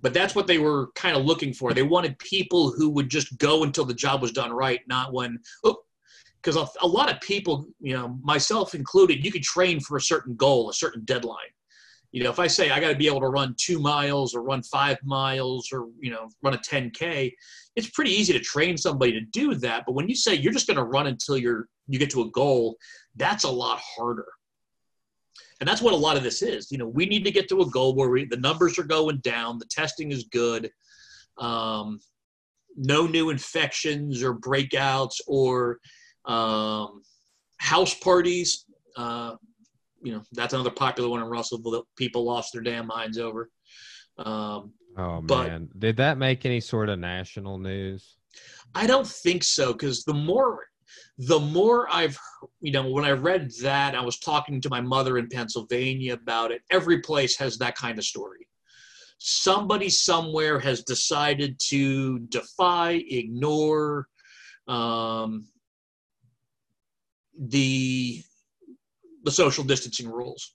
[0.03, 1.73] but that's what they were kind of looking for.
[1.73, 5.39] They wanted people who would just go until the job was done right, not when,
[5.65, 5.79] oh,
[6.43, 10.01] because a, a lot of people, you know, myself included, you could train for a
[10.01, 11.39] certain goal, a certain deadline.
[12.13, 14.43] You know, if I say I got to be able to run two miles or
[14.43, 17.33] run five miles or, you know, run a 10K,
[17.77, 19.85] it's pretty easy to train somebody to do that.
[19.87, 22.31] But when you say you're just going to run until you're, you get to a
[22.31, 22.77] goal,
[23.17, 24.27] that's a lot harder.
[25.61, 26.73] And that's what a lot of this is.
[26.73, 29.19] You know, we need to get to a goal where we, the numbers are going
[29.19, 30.71] down, the testing is good,
[31.39, 32.01] um,
[32.77, 35.79] no new infections or breakouts or
[36.25, 37.03] um,
[37.59, 38.65] house parties.
[38.97, 39.37] Uh,
[40.03, 43.51] you know, that's another popular one in Russellville that people lost their damn minds over.
[44.17, 48.17] Um, Oh But- man, did that make any sort of national news?
[48.75, 50.65] I don't think so because the more
[51.21, 52.19] the more I've
[52.63, 56.51] you know when I read that I was talking to my mother in Pennsylvania about
[56.51, 56.63] it.
[56.71, 58.47] Every place has that kind of story.
[59.19, 64.09] Somebody somewhere has decided to defy, ignore
[64.67, 65.47] um,
[67.39, 68.23] the
[69.25, 70.55] the social distancing rules.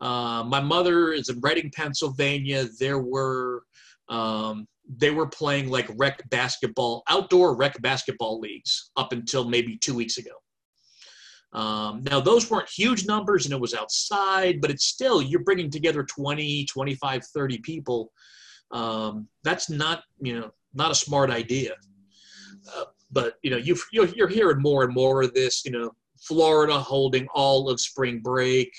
[0.00, 2.68] Uh, my mother is in Reading, Pennsylvania.
[2.78, 3.64] There were
[4.08, 9.94] um, they were playing like rec basketball, outdoor rec basketball leagues up until maybe two
[9.94, 10.30] weeks ago.
[11.52, 15.70] Um, now, those weren't huge numbers and it was outside, but it's still, you're bringing
[15.70, 18.12] together 20, 25, 30 people.
[18.72, 21.72] Um, that's not, you know, not a smart idea.
[22.76, 26.78] Uh, but, you know, you're, you're hearing more and more of this, you know, Florida
[26.78, 28.72] holding all of spring break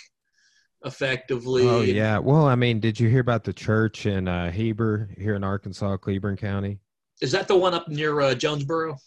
[0.86, 1.68] effectively.
[1.68, 2.18] Oh yeah.
[2.20, 5.98] Well, I mean, did you hear about the church in uh, Heber here in Arkansas,
[5.98, 6.80] Cleburne County?
[7.22, 8.98] Is that the one up near uh, Jonesboro?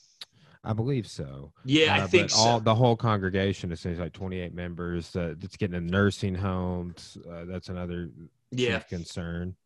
[0.63, 1.53] I believe so.
[1.65, 2.39] Yeah, I Uh, think but so.
[2.41, 5.15] all the whole congregation is like 28 members.
[5.17, 7.17] Uh, that's getting in nursing homes.
[7.31, 8.11] Uh, that's another
[8.51, 8.81] yeah.
[8.81, 9.57] concern.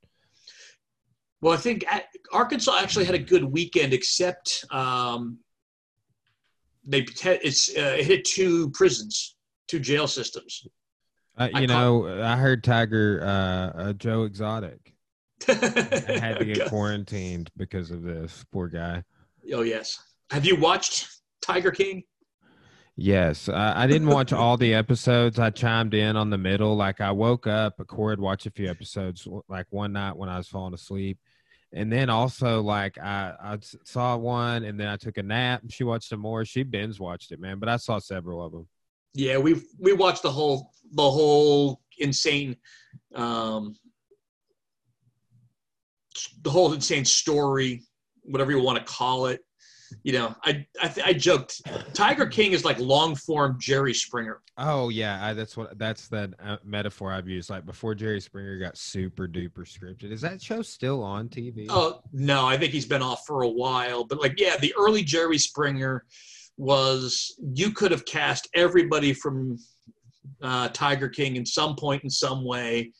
[1.40, 1.84] Well, I think
[2.32, 5.38] Arkansas actually had a good weekend, except um,
[6.86, 9.36] they it's uh, it hit two prisons,
[9.66, 10.66] two jail systems.
[11.36, 13.26] Uh, I you call- know, I heard Tiger uh,
[13.80, 14.94] uh, Joe Exotic
[15.46, 18.44] had to get quarantined because of this.
[18.52, 19.02] Poor guy.
[19.52, 19.98] oh yes.
[20.30, 21.08] Have you watched
[21.42, 22.02] Tiger King?
[22.96, 25.40] Yes, I, I didn't watch all the episodes.
[25.40, 26.76] I chimed in on the middle.
[26.76, 30.36] Like I woke up, Cora had watched a few episodes, like one night when I
[30.36, 31.18] was falling asleep,
[31.72, 35.62] and then also like I I saw one, and then I took a nap.
[35.70, 36.44] She watched some more.
[36.44, 37.58] She binge watched it, man.
[37.58, 38.68] But I saw several of them.
[39.14, 42.57] Yeah, we we watched the whole the whole insane,
[43.14, 43.77] um,
[46.42, 47.83] the whole insane story,
[48.22, 49.40] whatever you want to call it.
[50.03, 51.62] You know, I I, th- I joked.
[51.92, 54.42] Tiger King is like long form Jerry Springer.
[54.59, 57.50] Oh yeah, I, that's what that's that uh, metaphor I've used.
[57.50, 60.11] Like before Jerry Springer got super duper scripted.
[60.11, 61.66] Is that show still on TV?
[61.68, 64.03] Oh no, I think he's been off for a while.
[64.03, 66.05] But like, yeah, the early Jerry Springer
[66.56, 69.58] was you could have cast everybody from
[70.42, 72.92] uh, Tiger King in some point in some way,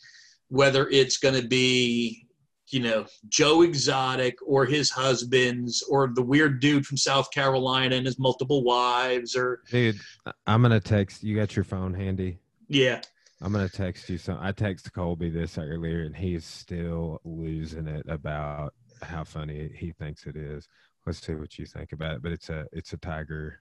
[0.48, 2.24] whether it's going to be
[2.68, 8.06] you know Joe Exotic or his husbands or the weird dude from South Carolina and
[8.06, 10.00] his multiple wives or Dude,
[10.46, 11.22] I'm gonna text.
[11.22, 12.38] You got your phone handy?
[12.68, 13.00] yeah.
[13.40, 14.38] I'm gonna text you some.
[14.40, 20.26] I texted Colby this earlier, and he's still losing it about how funny he thinks
[20.26, 20.66] it is.
[21.06, 22.22] Let's see what you think about it.
[22.22, 23.60] But it's a it's a Tiger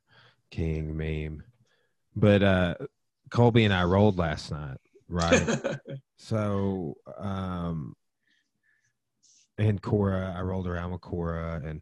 [0.52, 1.44] King meme.
[2.16, 2.76] But uh
[3.30, 4.78] Colby and I rolled last night,
[5.10, 5.60] right?
[6.18, 7.96] so um
[9.58, 11.82] and Cora, I rolled around with Cora, and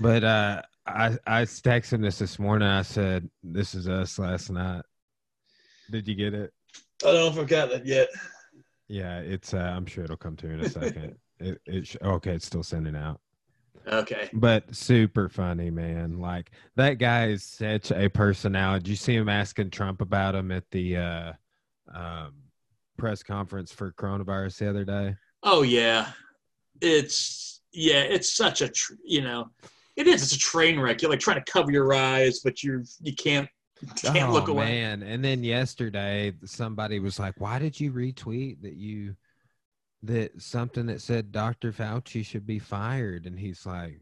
[0.00, 2.66] but uh I I texted him this this morning.
[2.66, 4.82] I said, "This is us last night."
[5.90, 6.52] Did you get it?
[7.02, 8.08] I don't know if I've that yet.
[8.88, 9.52] Yeah, it's.
[9.54, 11.16] Uh, I'm sure it'll come through in a second.
[11.38, 12.32] it, it sh- okay.
[12.32, 13.20] It's still sending out,
[13.88, 14.28] Okay.
[14.32, 16.18] but super funny, man.
[16.18, 18.90] Like that guy is such a personality.
[18.90, 21.32] You see him asking Trump about him at the uh,
[21.94, 22.34] um,
[22.98, 25.16] press conference for coronavirus the other day?
[25.42, 26.12] Oh yeah,
[26.80, 29.50] it's yeah, it's such a tr- you know,
[29.96, 30.22] it is.
[30.22, 31.00] It's a train wreck.
[31.00, 33.48] You're like trying to cover your eyes, but you you can't
[33.96, 34.66] can't oh, look away.
[34.66, 35.02] man!
[35.02, 39.14] And then yesterday, somebody was like, "Why did you retweet that you
[40.02, 41.72] that something that said Dr.
[41.72, 44.00] Fauci should be fired?" And he's like,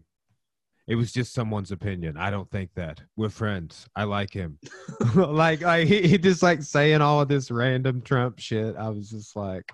[0.86, 2.16] "It was just someone's opinion.
[2.16, 3.00] I don't think that.
[3.16, 3.88] We're friends.
[3.96, 4.58] I like him."
[5.14, 8.76] like, like he, he just like saying all of this random Trump shit.
[8.76, 9.70] I was just like,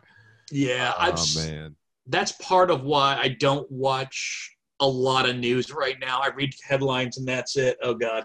[0.51, 5.37] Yeah, I'm, "Oh s- man." that's part of why I don't watch a lot of
[5.37, 6.21] news right now.
[6.21, 7.79] I read headlines and that's it.
[7.83, 8.25] Oh God.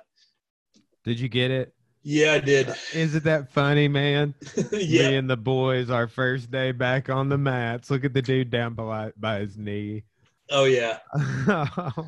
[1.04, 1.74] Did you get it?
[2.10, 2.74] Yeah, I did.
[2.93, 4.34] Isn't that funny, man?
[4.72, 5.10] yeah.
[5.10, 7.91] Me and the boys, our first day back on the mats.
[7.91, 10.03] Look at the dude down by, by his knee.
[10.49, 10.99] oh yeah.
[11.49, 12.05] oh,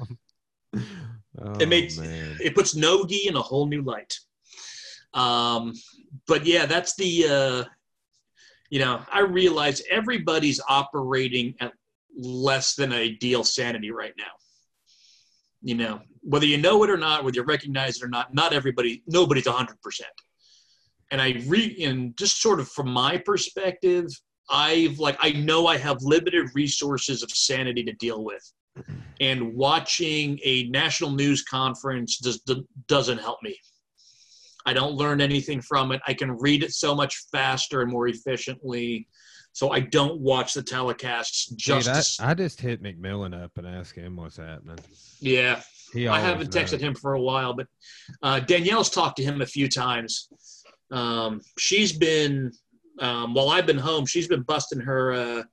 [1.59, 2.37] It makes- man.
[2.39, 4.17] It puts Nogi in a whole new light.
[5.13, 5.73] Um,
[6.27, 7.63] but yeah, that's the uh,
[8.69, 11.73] you know I realize everybody's operating at
[12.17, 14.31] less than ideal sanity right now.
[15.61, 18.53] You know, whether you know it or not, whether you recognize it or not, not
[18.53, 20.09] everybody, nobody's hundred percent.
[21.11, 24.07] And I re and just sort of from my perspective,
[24.49, 28.99] I've like I know I have limited resources of sanity to deal with mm-hmm.
[29.19, 32.49] and watching a national news conference just
[32.87, 33.57] doesn't help me.
[34.65, 36.01] I don't learn anything from it.
[36.05, 39.07] I can read it so much faster and more efficiently.
[39.51, 41.87] So I don't watch the telecasts just.
[42.19, 44.77] Dude, I, I just hit McMillan up and ask him what's happening.
[45.19, 45.61] yeah,
[45.95, 47.67] I haven't texted him for a while, but
[48.21, 50.29] uh, Danielle's talked to him a few times.
[50.91, 52.51] Um, she's been
[52.99, 55.43] um, while I've been home, she's been busting her uh,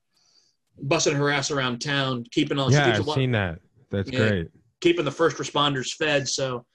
[0.82, 2.72] busting her ass around town, keeping on.
[2.72, 3.60] Yeah, I've seen that.
[3.90, 4.18] That's Yeah.
[4.18, 4.48] great.
[4.80, 6.28] keeping the first responders fed.
[6.28, 6.66] So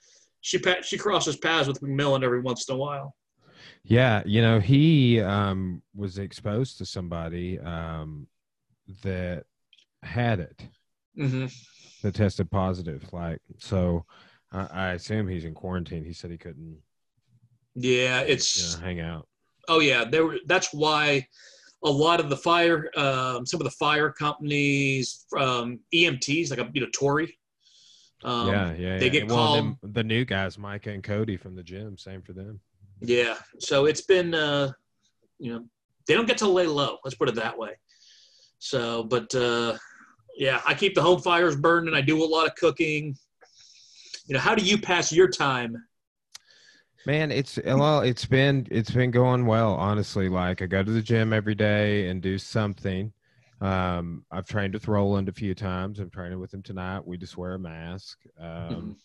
[0.42, 3.16] she she crosses paths with McMillan every once in a while.
[3.84, 8.28] Yeah, you know, he um, was exposed to somebody um,
[9.04, 9.46] that
[10.04, 10.68] had it,
[11.16, 11.46] hmm
[12.04, 13.06] that tested positive.
[13.14, 14.06] Like, so
[14.52, 16.04] I, I assume he's in quarantine.
[16.04, 16.78] He said he couldn't
[17.76, 19.28] Yeah, you it's know, hang out.
[19.68, 20.04] oh yeah.
[20.06, 21.28] There were, that's why
[21.84, 26.70] a lot of the fire, um, some of the fire companies, um, EMTs like a
[26.74, 27.38] you know Tory.
[28.24, 28.98] Um, yeah, yeah.
[29.00, 29.12] they yeah.
[29.12, 31.98] get well, called- the new guys, Micah and Cody from the gym.
[31.98, 32.60] Same for them.
[33.00, 33.36] Yeah.
[33.60, 34.72] So it's been, uh,
[35.40, 35.66] you know,
[36.08, 36.98] they don't get to lay low.
[37.04, 37.72] Let's put it that way.
[38.60, 39.78] So, but uh,
[40.36, 41.94] yeah, I keep the home fires burning.
[41.94, 43.16] I do a lot of cooking.
[44.26, 45.76] You know, how do you pass your time?
[47.06, 50.30] Man, it's well, it's been it's been going well, honestly.
[50.30, 53.12] Like I go to the gym every day and do something.
[53.60, 56.00] Um, I've trained with Roland a few times.
[56.00, 57.06] I'm training with him tonight.
[57.06, 58.20] We just wear a mask.
[58.40, 58.96] Um,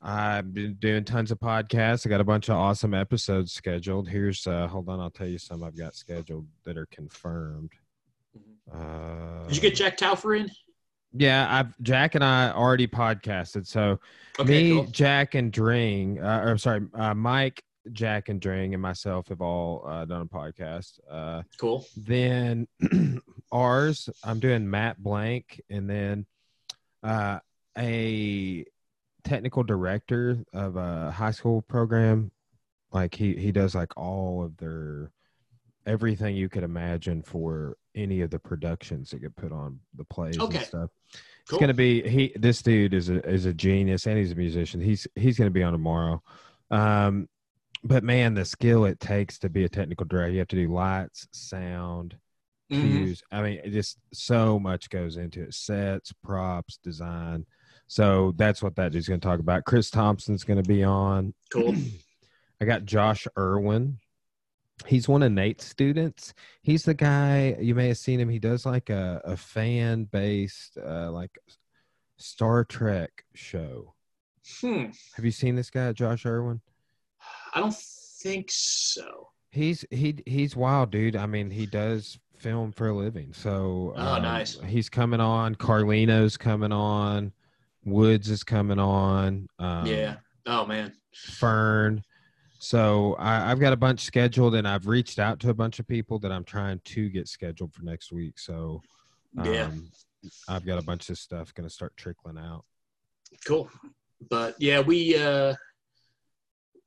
[0.00, 2.06] I've been doing tons of podcasts.
[2.06, 4.08] I got a bunch of awesome episodes scheduled.
[4.08, 7.72] Here's uh hold on, I'll tell you some I've got scheduled that are confirmed.
[8.72, 10.50] Uh, Did you get Jack Taufer in?
[11.12, 13.66] yeah, I've Jack and I already podcasted.
[13.66, 13.98] So
[14.38, 14.84] Okay, me, cool.
[14.92, 17.62] Jack, and Dring, uh, or sorry, uh, Mike,
[17.92, 21.00] Jack, and Dring, and myself have all uh, done a podcast.
[21.10, 21.84] Uh, Cool.
[21.96, 22.68] then
[23.52, 26.26] ours, I'm doing Matt Blank, and then
[27.02, 27.38] uh,
[27.76, 28.64] a
[29.24, 32.30] technical director of a high school program.
[32.92, 35.10] Like he he does like all of their
[35.88, 40.38] everything you could imagine for any of the productions that get put on the plays
[40.38, 40.58] Okay.
[40.58, 40.90] and stuff.
[41.48, 41.56] Cool.
[41.56, 42.32] It's gonna be he.
[42.36, 44.80] This dude is a is a genius, and he's a musician.
[44.80, 46.22] He's he's gonna be on tomorrow.
[46.70, 47.28] Um,
[47.82, 50.70] but man, the skill it takes to be a technical director, you have to do
[50.72, 52.16] lights, sound,
[52.70, 53.18] Mhm.
[53.32, 57.46] I mean, it just so much goes into it: sets, props, design.
[57.86, 59.64] So that's what that dude's gonna talk about.
[59.64, 61.32] Chris Thompson's gonna be on.
[61.50, 61.74] Cool.
[62.60, 63.98] I got Josh Irwin.
[64.86, 66.34] He's one of Nate's students.
[66.62, 68.28] He's the guy you may have seen him.
[68.28, 71.36] He does like a, a fan based uh, like
[72.16, 73.94] Star Trek show.
[74.60, 74.86] Hmm.
[75.16, 76.60] Have you seen this guy, Josh Irwin?
[77.54, 77.74] I don't
[78.22, 79.28] think so.
[79.50, 81.16] He's he he's wild, dude.
[81.16, 83.32] I mean, he does film for a living.
[83.32, 84.58] So Oh, um, nice.
[84.66, 85.54] He's coming on.
[85.56, 87.32] Carlino's coming on.
[87.84, 89.48] Woods is coming on.
[89.58, 90.16] Um, yeah.
[90.46, 90.92] Oh man.
[91.14, 92.02] Fern.
[92.58, 95.86] So I, I've got a bunch scheduled, and I've reached out to a bunch of
[95.86, 98.38] people that I'm trying to get scheduled for next week.
[98.38, 98.82] So
[99.34, 99.66] Yeah.
[99.66, 99.90] um,
[100.48, 102.64] I've got a bunch of stuff going to start trickling out.
[103.46, 103.70] Cool.
[104.28, 105.54] But yeah, we uh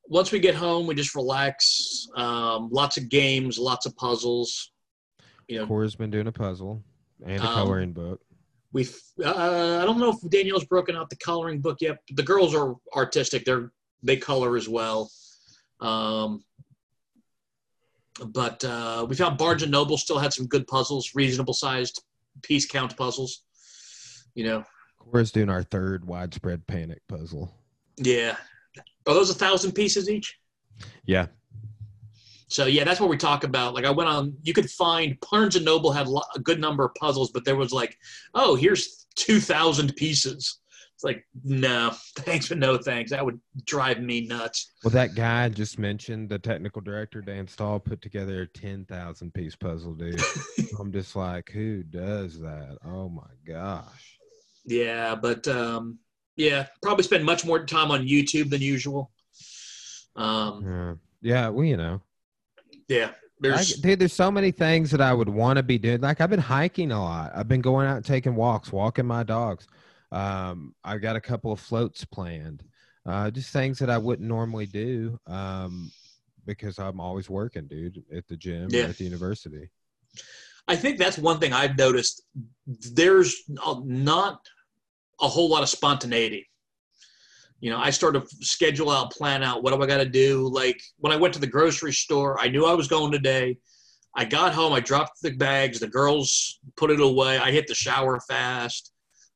[0.08, 2.06] once we get home, we just relax.
[2.16, 4.70] Um, lots of games, lots of puzzles.
[5.48, 6.82] You know, Cora's been doing a puzzle
[7.24, 8.20] and a Um, coloring book.
[8.72, 8.86] we
[9.24, 11.98] uh, I don't know if Danielle's broken out the coloring book yet.
[12.08, 15.10] But the girls are artistic; they're they color as well.
[15.82, 16.44] Um,
[18.26, 22.02] but uh, we found Barnes and Noble still had some good puzzles, reasonable sized
[22.42, 23.42] piece count puzzles.
[24.34, 24.64] You know,
[24.98, 27.52] Cora's doing our third widespread panic puzzle.
[27.98, 28.36] yeah.
[29.06, 30.38] Are those a thousand pieces each?
[31.04, 31.26] Yeah.
[32.46, 33.74] So yeah, that's what we talk about.
[33.74, 36.06] Like I went on, you could find Barnes and Noble had
[36.36, 37.98] a good number of puzzles, but there was like,
[38.34, 40.60] oh, here's two thousand pieces.
[41.02, 43.10] It's like, no, thanks, but no thanks.
[43.10, 44.72] That would drive me nuts.
[44.84, 49.34] Well, that guy I just mentioned, the technical director, Dan Stahl, put together a 10,000
[49.34, 50.20] piece puzzle, dude.
[50.78, 52.78] I'm just like, who does that?
[52.86, 54.18] Oh my gosh.
[54.64, 55.98] Yeah, but um,
[56.36, 59.10] yeah, probably spend much more time on YouTube than usual.
[60.14, 60.94] Um, Yeah.
[61.20, 61.48] Yeah.
[61.48, 62.00] Well, you know,
[62.86, 66.00] yeah, I, there's dude, there's so many things that I would want to be doing.
[66.00, 67.32] Like I've been hiking a lot.
[67.34, 69.66] I've been going out and taking walks, walking my dogs.
[70.12, 72.62] Um, I got a couple of floats planned.
[73.04, 75.18] Uh, just things that I wouldn't normally do.
[75.26, 75.90] Um,
[76.46, 78.86] because I'm always working, dude, at the gym, Yeah.
[78.86, 79.70] or at the university.
[80.68, 82.22] I think that's one thing I've noticed.
[82.66, 84.40] There's not
[85.20, 86.48] a whole lot of spontaneity.
[87.60, 90.48] You know, I start to schedule out, plan out what do I got to do.
[90.48, 93.58] Like when I went to the grocery store, I knew I was going today.
[94.16, 97.38] I got home, I dropped the bags, the girls put it away.
[97.38, 98.91] I hit the shower fast.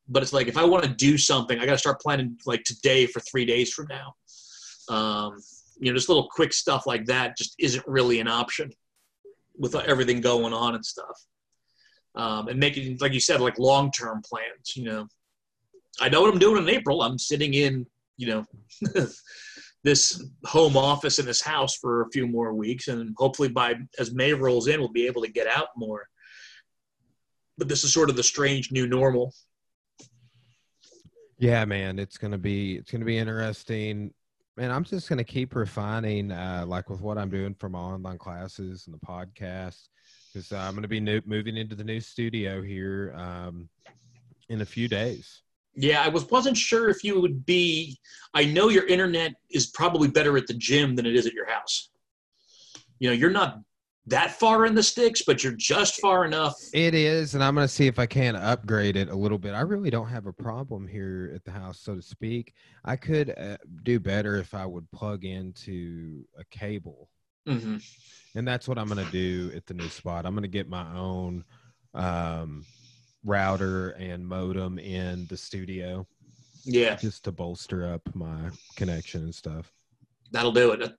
[0.09, 2.63] But it's like if I want to do something, I got to start planning like
[2.63, 4.15] today for three days from now.
[4.89, 5.37] Um,
[5.79, 8.71] you know, just little quick stuff like that just isn't really an option
[9.57, 11.25] with everything going on and stuff.
[12.15, 14.75] Um, and making, like you said, like long term plans.
[14.75, 15.07] You know,
[15.99, 17.01] I know what I'm doing in April.
[17.01, 17.85] I'm sitting in,
[18.17, 18.45] you know,
[19.83, 24.13] this home office in this house for a few more weeks, and hopefully by as
[24.13, 26.07] May rolls in, we'll be able to get out more.
[27.57, 29.33] But this is sort of the strange new normal.
[31.39, 34.13] Yeah, man, it's gonna be it's gonna be interesting.
[34.55, 38.17] Man, I'm just gonna keep refining, uh, like with what I'm doing for my online
[38.17, 39.89] classes and the podcast,
[40.33, 43.69] because uh, I'm gonna be new, moving into the new studio here um,
[44.49, 45.43] in a few days.
[45.75, 47.99] Yeah, I was wasn't sure if you would be.
[48.33, 51.47] I know your internet is probably better at the gym than it is at your
[51.47, 51.91] house.
[52.97, 53.59] You know, you're not
[54.07, 56.55] that far in the sticks, but you're just far enough.
[56.73, 59.53] It is, and I'm going to see if I can upgrade it a little bit.
[59.53, 62.53] I really don't have a problem here at the house, so to speak.
[62.85, 67.09] I could uh, do better if I would plug into a cable,
[67.47, 67.77] Mm-hmm.
[68.37, 70.25] and that's what I'm going to do at the new spot.
[70.25, 71.45] I'm going to get my own
[71.93, 72.65] um,
[73.23, 76.05] router and modem in the studio
[76.65, 79.71] Yeah, just to bolster up my connection and stuff.
[80.31, 80.93] that'll do it.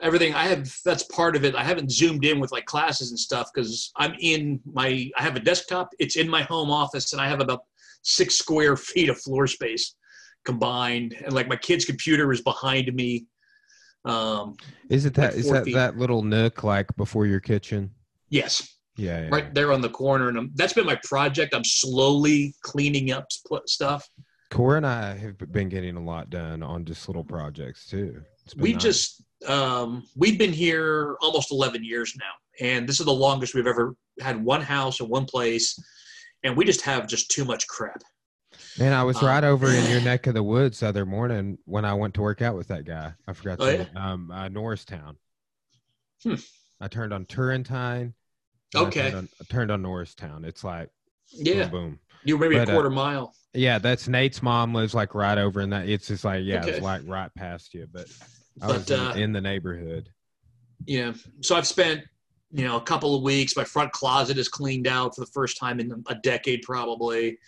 [0.00, 1.54] Everything I have, that's part of it.
[1.54, 5.10] I haven't zoomed in with like classes and stuff because I'm in my.
[5.18, 5.90] I have a desktop.
[5.98, 7.60] It's in my home office, and I have about
[8.02, 9.94] six square feet of floor space
[10.44, 13.26] combined, and like my kid's computer is behind me.
[14.04, 14.56] Um,
[14.88, 15.32] Is it that?
[15.32, 15.74] Like Is that feet.
[15.74, 17.90] that little nook like before your kitchen?
[18.30, 19.28] yes, Yeah, yeah.
[19.30, 21.54] right there on the corner, and I'm, that's been my project.
[21.54, 23.26] I'm slowly cleaning up
[23.66, 24.08] stuff.
[24.50, 28.22] Cora and I have been getting a lot done on just little projects too.
[28.56, 28.82] We nice.
[28.82, 32.32] just um, we've been here almost 11 years now
[32.66, 35.78] and this is the longest we've ever had one house in one place
[36.44, 38.02] and we just have just too much crap
[38.78, 41.58] man, I was um, right over in your neck of the woods the other morning
[41.64, 43.12] when I went to work out with that guy.
[43.26, 45.16] I forgot Oh, to um uh, Norristown.
[46.22, 46.34] Hmm.
[46.80, 48.14] I turned on Turrentine.
[48.74, 49.02] and I Okay.
[49.02, 50.44] turned on, I turned on Norristown.
[50.44, 50.88] It's like
[51.32, 51.98] yeah boom, boom.
[52.24, 55.38] you were maybe But, a uh, quarter mile Yeah, that's Nate's mom lives like right
[55.38, 55.88] over in that.
[55.88, 56.72] It's just like yeah, Okay.
[56.72, 58.06] it's like right past you, but
[58.60, 60.08] but in, uh, in the neighborhood.
[60.86, 62.02] you know so i've spent
[62.52, 65.58] you know a couple of weeks my front closet is cleaned out for the first
[65.58, 67.38] time in a decade probably.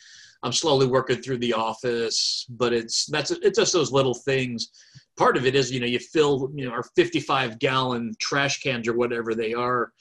[0.44, 4.70] I'm slowly working through the office but it's that's it's just those little things.
[5.16, 8.88] Part of it is you know you fill you know our 55 gallon trash cans
[8.88, 9.92] or whatever they are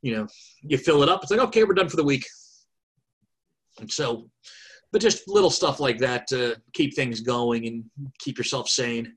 [0.00, 0.26] you know
[0.62, 1.22] you fill it up.
[1.22, 2.26] It's like okay we're done for the week.
[3.80, 4.30] And so
[4.92, 7.84] but just little stuff like that to keep things going and
[8.18, 9.14] keep yourself sane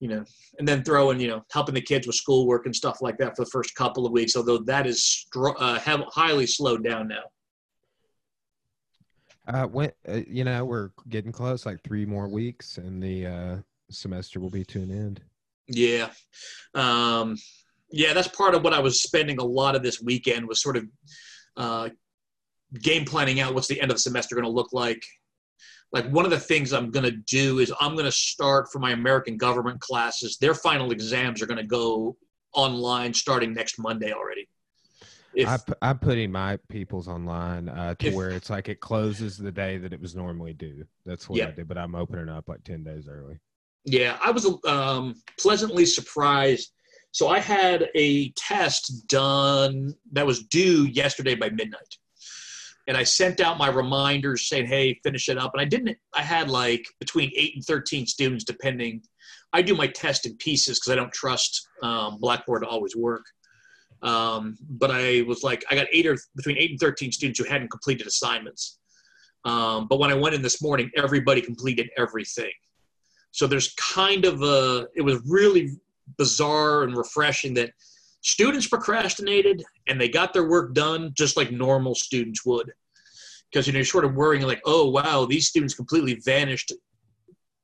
[0.00, 0.24] you know
[0.58, 3.44] and then throwing, you know, helping the kids with schoolwork and stuff like that for
[3.44, 4.36] the first couple of weeks.
[4.36, 7.22] Although that is str- uh, have highly slowed down now.
[9.46, 13.56] Uh, when uh, you know we're getting close, like three more weeks, and the uh,
[13.90, 15.22] semester will be to an end.
[15.68, 16.10] Yeah,
[16.74, 17.36] um,
[17.90, 20.76] yeah, that's part of what I was spending a lot of this weekend was sort
[20.76, 20.84] of
[21.56, 21.88] uh,
[22.82, 25.02] game planning out what's the end of the semester going to look like.
[25.92, 28.78] Like one of the things I'm going to do is I'm going to start for
[28.78, 30.36] my American government classes.
[30.38, 32.16] Their final exams are going to go
[32.52, 34.48] online starting next Monday already.
[35.34, 39.36] If, I, I'm putting my people's online uh, to If- where it's like it closes
[39.36, 40.84] the day that it was normally due.
[41.06, 43.38] That's what I did, but I'm opening up like ten days early.
[43.84, 46.72] Yeah, I was um, pleasantly surprised.
[47.12, 51.96] So I had a test done that was due yesterday by midnight.
[52.88, 55.52] And I sent out my reminders saying, hey, finish it up.
[55.52, 59.02] And I didn't, I had like between eight and 13 students, depending.
[59.52, 63.24] I do my test in pieces because I don't trust um, Blackboard to always work.
[64.02, 67.44] Um, but I was like, I got eight or between eight and 13 students who
[67.44, 68.78] hadn't completed assignments.
[69.44, 72.52] Um, but when I went in this morning, everybody completed everything.
[73.32, 75.72] So there's kind of a, it was really
[76.16, 77.70] bizarre and refreshing that
[78.20, 82.72] students procrastinated and they got their work done just like normal students would.
[83.50, 86.72] Because you know, you're sort of worrying like, oh wow, these students completely vanished,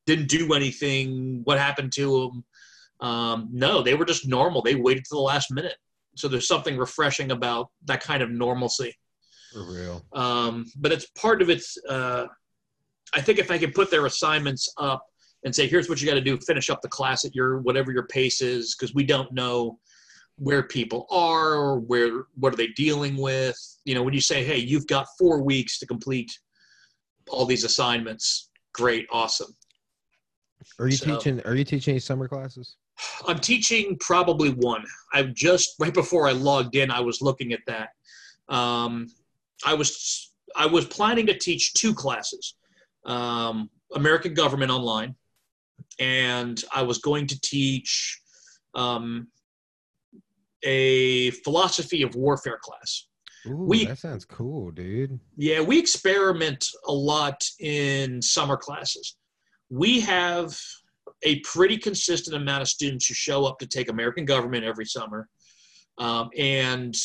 [0.07, 1.43] didn't do anything.
[1.45, 2.31] What happened to
[3.01, 3.09] them?
[3.09, 4.63] Um, no, they were just normal.
[4.63, 5.77] They waited to the last minute.
[6.17, 8.97] So there's something refreshing about that kind of normalcy.
[9.53, 10.05] For real.
[10.13, 11.77] Um, but it's part of it's.
[11.89, 12.27] Uh,
[13.15, 15.05] I think if I could put their assignments up
[15.45, 17.93] and say, "Here's what you got to do: finish up the class at your whatever
[17.93, 19.79] your pace is," because we don't know
[20.37, 23.57] where people are or where what are they dealing with.
[23.85, 26.33] You know, when you say, "Hey, you've got four weeks to complete
[27.29, 29.55] all these assignments," great, awesome.
[30.79, 31.41] Are you So- teaching?
[31.43, 32.77] Are you teaching any summer classes?
[33.27, 34.85] I'm teaching probably one.
[35.13, 37.91] I just right before I logged in, I was looking at that.
[38.49, 39.09] Um,
[39.65, 42.55] I was I was planning to teach two classes,
[43.05, 45.17] um, American Government Online,
[45.99, 48.21] and I was going to teach
[48.75, 49.29] um,
[50.65, 53.07] a philosophy of warfare class.
[53.47, 55.19] Ooh, We- that sounds cool, dude.
[55.37, 59.17] Yeah, we experiment a lot in summer classes.
[59.69, 60.59] We have
[61.23, 65.29] a pretty consistent amount of students who show up to take American government every summer.
[65.99, 66.97] Um, and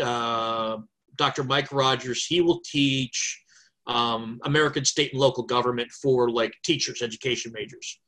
[0.00, 0.78] uh,
[1.16, 1.44] Dr.
[1.44, 3.40] Mike Rogers, he will teach
[3.86, 8.00] um, American state and local government for like teachers, education majors.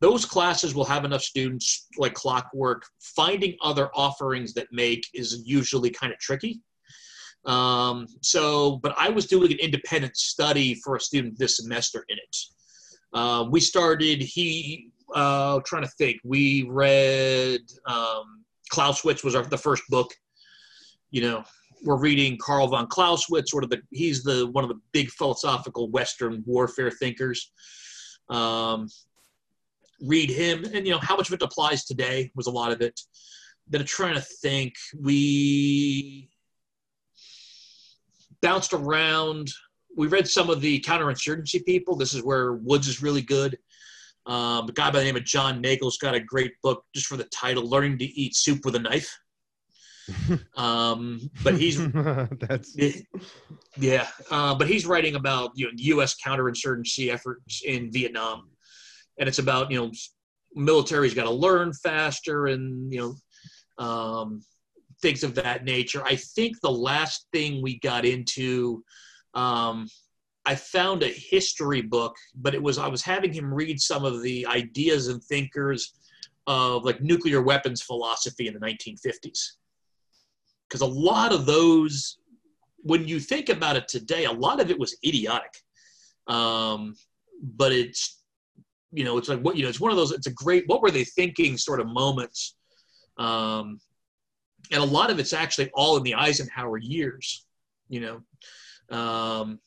[0.00, 2.84] Those classes will have enough students like clockwork.
[3.00, 6.60] Finding other offerings that make is usually kind of tricky.
[7.44, 12.18] Um, so, but I was doing an independent study for a student this semester in
[12.18, 12.36] it.
[13.12, 19.56] Uh, we started, he, uh, trying to think, we read um, Clausewitz was our, the
[19.56, 20.12] first book.
[21.10, 21.44] You know,
[21.84, 25.90] we're reading Carl von Clausewitz, sort of the, he's the, one of the big philosophical
[25.90, 27.50] Western warfare thinkers.
[28.28, 28.88] Um,
[30.00, 32.80] read him and, you know, how much of it applies today was a lot of
[32.80, 33.00] it.
[33.68, 36.30] Then I'm trying to think, we,
[38.40, 39.50] bounced around.
[39.96, 41.96] We read some of the counterinsurgency people.
[41.96, 43.58] This is where Woods is really good.
[44.26, 47.16] Um, a guy by the name of John Nagl's got a great book just for
[47.16, 49.18] the title, "Learning to Eat Soup with a Knife."
[50.56, 52.76] um, but he's that's
[53.76, 56.16] yeah, uh, but he's writing about you know U.S.
[56.24, 58.50] counterinsurgency efforts in Vietnam,
[59.18, 59.92] and it's about you know
[60.54, 63.00] military's got to learn faster and you
[63.78, 64.42] know um,
[65.00, 66.02] things of that nature.
[66.04, 68.82] I think the last thing we got into,
[69.34, 69.86] um,
[70.44, 74.22] I found a history book, but it was I was having him read some of
[74.22, 75.94] the ideas and thinkers
[76.46, 79.52] of like nuclear weapons philosophy in the 1950s,
[80.68, 82.18] because a lot of those,
[82.78, 85.52] when you think about it today, a lot of it was idiotic.
[86.26, 86.94] Um,
[87.42, 88.17] but it's
[88.92, 90.80] you know it's like what you know it's one of those it's a great what
[90.80, 92.56] were they thinking sort of moments
[93.18, 93.80] um,
[94.70, 97.46] and a lot of it's actually all in the Eisenhower years,
[97.88, 99.60] you know, um,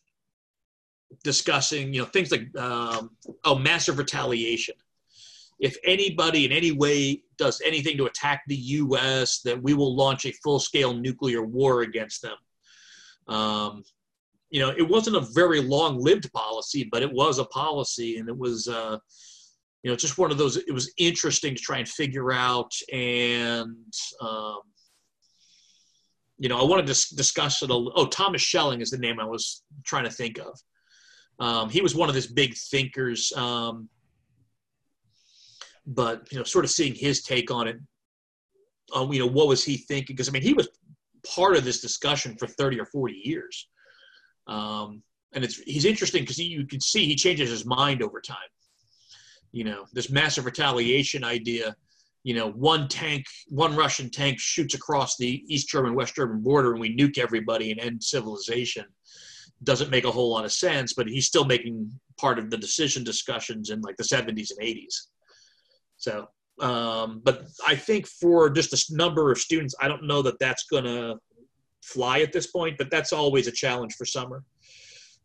[1.24, 3.12] discussing, you know, things like, um,
[3.44, 4.76] oh, massive retaliation.
[5.60, 10.26] If anybody in any way does anything to attack the U.S., that we will launch
[10.26, 13.36] a full-scale nuclear war against them.
[13.36, 13.84] Um,
[14.52, 18.38] you know, it wasn't a very long-lived policy, but it was a policy, and it
[18.38, 18.98] was, uh,
[19.82, 20.58] you know, just one of those.
[20.58, 24.60] It was interesting to try and figure out, and um,
[26.38, 27.70] you know, I wanted to dis- discuss it.
[27.70, 30.60] A, oh, Thomas Schelling is the name I was trying to think of.
[31.40, 33.88] Um, he was one of his big thinkers, um,
[35.88, 37.78] but you know, sort of seeing his take on it.
[38.94, 40.16] Um, you know, what was he thinking?
[40.16, 40.68] Because I mean, he was
[41.26, 43.70] part of this discussion for thirty or forty years,
[44.48, 45.02] um,
[45.34, 48.38] and it's he's interesting because you can see he changes his mind over time.
[49.52, 51.76] You know, this massive retaliation idea
[52.24, 56.72] you know, one tank, one Russian tank shoots across the East German, West German border
[56.72, 58.86] and we nuke everybody and end civilization
[59.64, 63.04] doesn't make a whole lot of sense, but he's still making part of the decision
[63.04, 65.08] discussions in like the 70s and 80s.
[65.98, 66.28] So,
[66.60, 70.66] um, but I think for just a number of students, I don't know that that's
[70.66, 71.18] going to
[71.82, 74.44] fly at this point, but that's always a challenge for summer.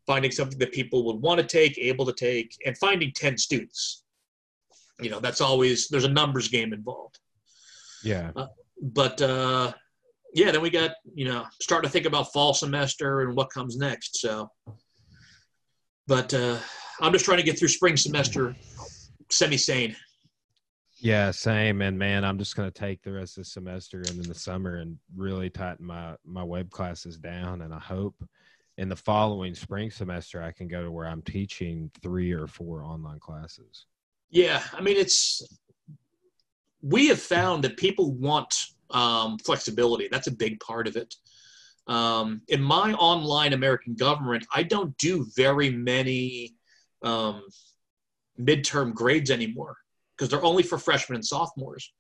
[0.07, 4.05] Finding something that people would want to take, able to take, and finding 10 students.
[5.01, 7.19] You know that's always there's a numbers game involved.
[8.03, 8.31] Yeah.
[8.35, 8.47] Uh,
[8.81, 9.73] but uh
[10.35, 13.77] yeah then we got you know starting to think about fall semester and what comes
[13.77, 14.51] next so.
[16.07, 16.59] But uh
[17.01, 18.55] i'm just trying to get through spring semester
[19.31, 19.97] semi sane
[20.99, 24.23] yeah same and man i'm just going to take the rest of the semester and
[24.23, 28.15] in the summer and really tighten my my web classes down and i hope
[28.79, 32.83] in the following spring semester i can go to where i'm teaching three or four
[32.83, 33.87] online classes
[34.31, 35.43] yeah, I mean it's
[36.83, 38.55] we have found that people want
[38.91, 40.09] um, flexibility.
[40.11, 41.15] That's a big part of it.
[41.87, 46.55] Um, in my online American government, I don't do very many
[47.03, 47.43] um,
[48.39, 49.77] midterm grades anymore
[50.17, 51.93] because they're only for freshmen and sophomores.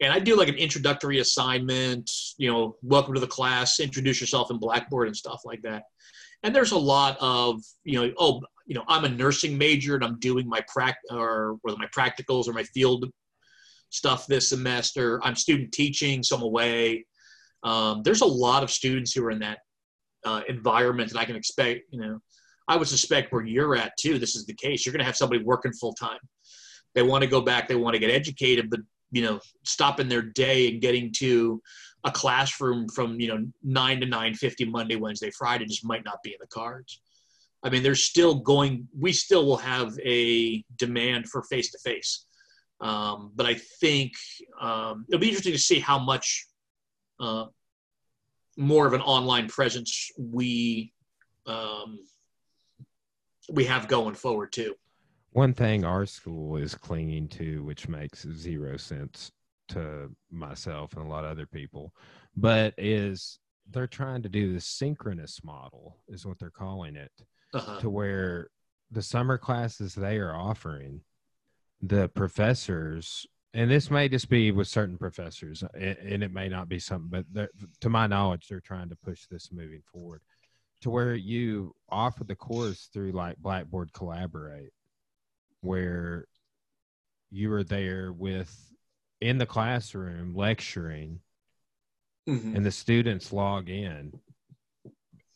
[0.00, 4.50] And I do like an introductory assignment, you know, welcome to the class, introduce yourself
[4.50, 5.84] in Blackboard and stuff like that.
[6.42, 10.04] And there's a lot of, you know, oh, you know, I'm a nursing major and
[10.04, 13.06] I'm doing my prac or whether my practicals or my field
[13.90, 15.20] stuff this semester.
[15.24, 17.06] I'm student teaching, so I'm away.
[17.62, 19.60] Um, there's a lot of students who are in that
[20.26, 22.18] uh, environment, that I can expect, you know,
[22.68, 24.18] I would suspect where you're at too.
[24.18, 24.84] This is the case.
[24.84, 26.18] You're going to have somebody working full time.
[26.96, 27.68] They want to go back.
[27.68, 28.80] They want to get educated, but
[29.12, 31.62] you know, stopping their day and getting to
[32.02, 36.22] a classroom from you know nine to nine fifty Monday, Wednesday, Friday just might not
[36.24, 37.00] be in the cards.
[37.62, 38.88] I mean, there's still going.
[38.98, 42.26] We still will have a demand for face to face.
[42.80, 44.12] But I think
[44.60, 46.46] um, it'll be interesting to see how much
[47.20, 47.46] uh,
[48.56, 50.92] more of an online presence we
[51.46, 51.98] um,
[53.50, 54.74] we have going forward too.
[55.36, 59.30] One thing our school is clinging to, which makes zero sense
[59.68, 61.92] to myself and a lot of other people,
[62.34, 63.38] but is
[63.70, 67.12] they're trying to do the synchronous model, is what they're calling it,
[67.52, 67.78] Uh-huh.
[67.80, 68.48] to where
[68.90, 71.02] the summer classes they are offering,
[71.82, 76.66] the professors, and this may just be with certain professors, a- and it may not
[76.66, 80.22] be something, but to my knowledge, they're trying to push this moving forward
[80.80, 84.72] to where you offer the course through like Blackboard Collaborate,
[85.66, 86.26] where
[87.30, 88.72] you are there with
[89.20, 91.20] in the classroom lecturing
[92.28, 92.56] Mhm.
[92.56, 94.12] and the students log in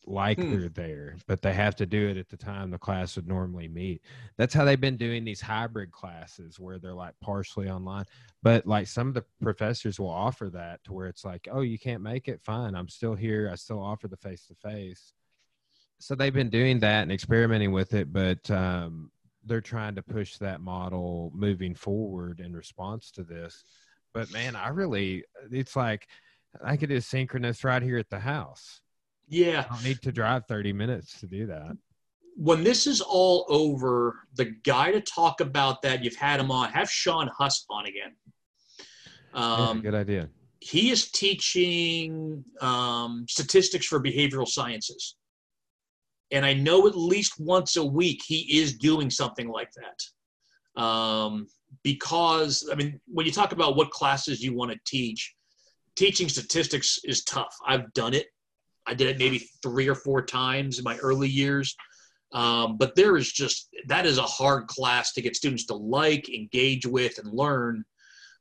[0.06, 0.50] like Hmm.
[0.50, 3.68] they're there, but they have to do it at the time the class would normally
[3.68, 4.02] meet.
[4.36, 8.06] That's how they've been doing these hybrid classes where they're like partially online.
[8.42, 11.78] But like some of the professors will offer that to where it's like, oh, you
[11.78, 12.42] can't make it?
[12.42, 12.74] Fine.
[12.74, 13.50] I'm still here.
[13.52, 15.12] I still offer the face to face.
[15.98, 19.12] So they've been doing that and experimenting with it, but um,
[19.44, 23.64] they're trying to push that model moving forward in response to this.
[24.12, 26.06] But man, I really, it's like,
[26.64, 28.80] I could do synchronous right here at the house.
[29.28, 29.64] Yeah.
[29.70, 31.76] I don't need to drive 30 minutes to do that.
[32.36, 36.70] When this is all over, the guy to talk about that, you've had him on,
[36.70, 38.16] have Sean Huss on again.
[39.32, 40.28] Um, yeah, good idea.
[40.60, 45.16] he is teaching um, statistics for behavioral sciences.
[46.32, 50.80] And I know at least once a week he is doing something like that.
[50.80, 51.48] Um,
[51.82, 55.34] because, I mean, when you talk about what classes you want to teach,
[55.96, 57.54] teaching statistics is tough.
[57.66, 58.26] I've done it.
[58.86, 61.76] I did it maybe three or four times in my early years.
[62.32, 66.28] Um, but there is just, that is a hard class to get students to like,
[66.28, 67.84] engage with, and learn.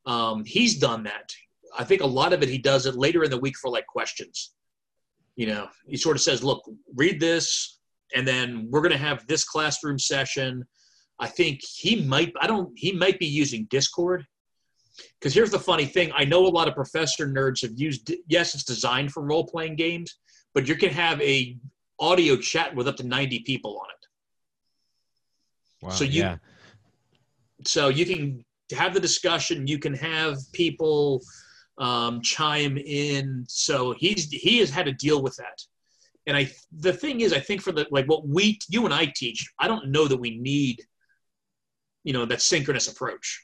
[0.06, 1.34] Um, he's done that.
[1.78, 3.88] I think a lot of it he does it later in the week for like
[3.88, 4.54] questions.
[5.36, 6.64] You know, he sort of says, "Look,
[6.96, 7.79] read this,
[8.16, 10.66] and then we're going to have this classroom session."
[11.22, 12.34] I think he might.
[12.42, 12.72] I don't.
[12.76, 14.26] He might be using Discord.
[15.20, 18.12] Because here's the funny thing: I know a lot of professor nerds have used.
[18.28, 20.18] Yes, it's designed for role playing games,
[20.54, 21.58] but you can have a
[22.00, 24.00] audio chat with up to 90 people on it.
[25.82, 25.90] Wow.
[25.92, 26.38] so you- yeah.
[27.66, 31.22] so you can have the discussion you can have people
[31.78, 35.60] um, chime in so he's he has had to deal with that
[36.30, 36.50] and i
[36.80, 39.68] the thing is i think for the like what we you and i teach i
[39.68, 40.82] don't know that we need
[42.04, 43.44] you know that synchronous approach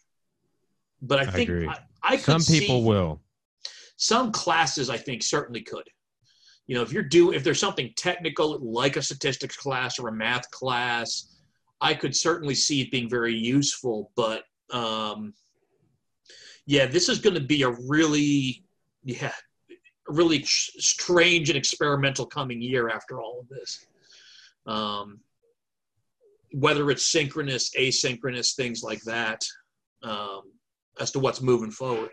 [1.02, 1.68] but i I think agree.
[1.68, 3.22] I, I could Some people will.
[3.98, 5.88] some classes i think certainly could
[6.68, 10.14] you know if you're do if there's something technical like a statistics class or a
[10.14, 11.36] math class
[11.82, 15.34] i could certainly see it being very useful but um
[16.66, 18.64] yeah this is going to be a really
[19.04, 19.32] yeah
[20.08, 23.86] really sh- strange and experimental coming year after all of this.
[24.66, 25.20] Um
[26.54, 29.42] whether it's synchronous asynchronous things like that
[30.04, 30.44] um
[31.00, 32.12] as to what's moving forward.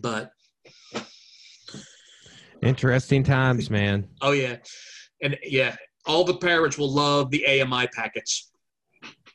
[0.00, 0.30] But
[2.62, 4.08] Interesting times, man.
[4.22, 4.56] oh yeah.
[5.22, 5.76] And yeah
[6.06, 8.50] all the parents will love the AMI packets.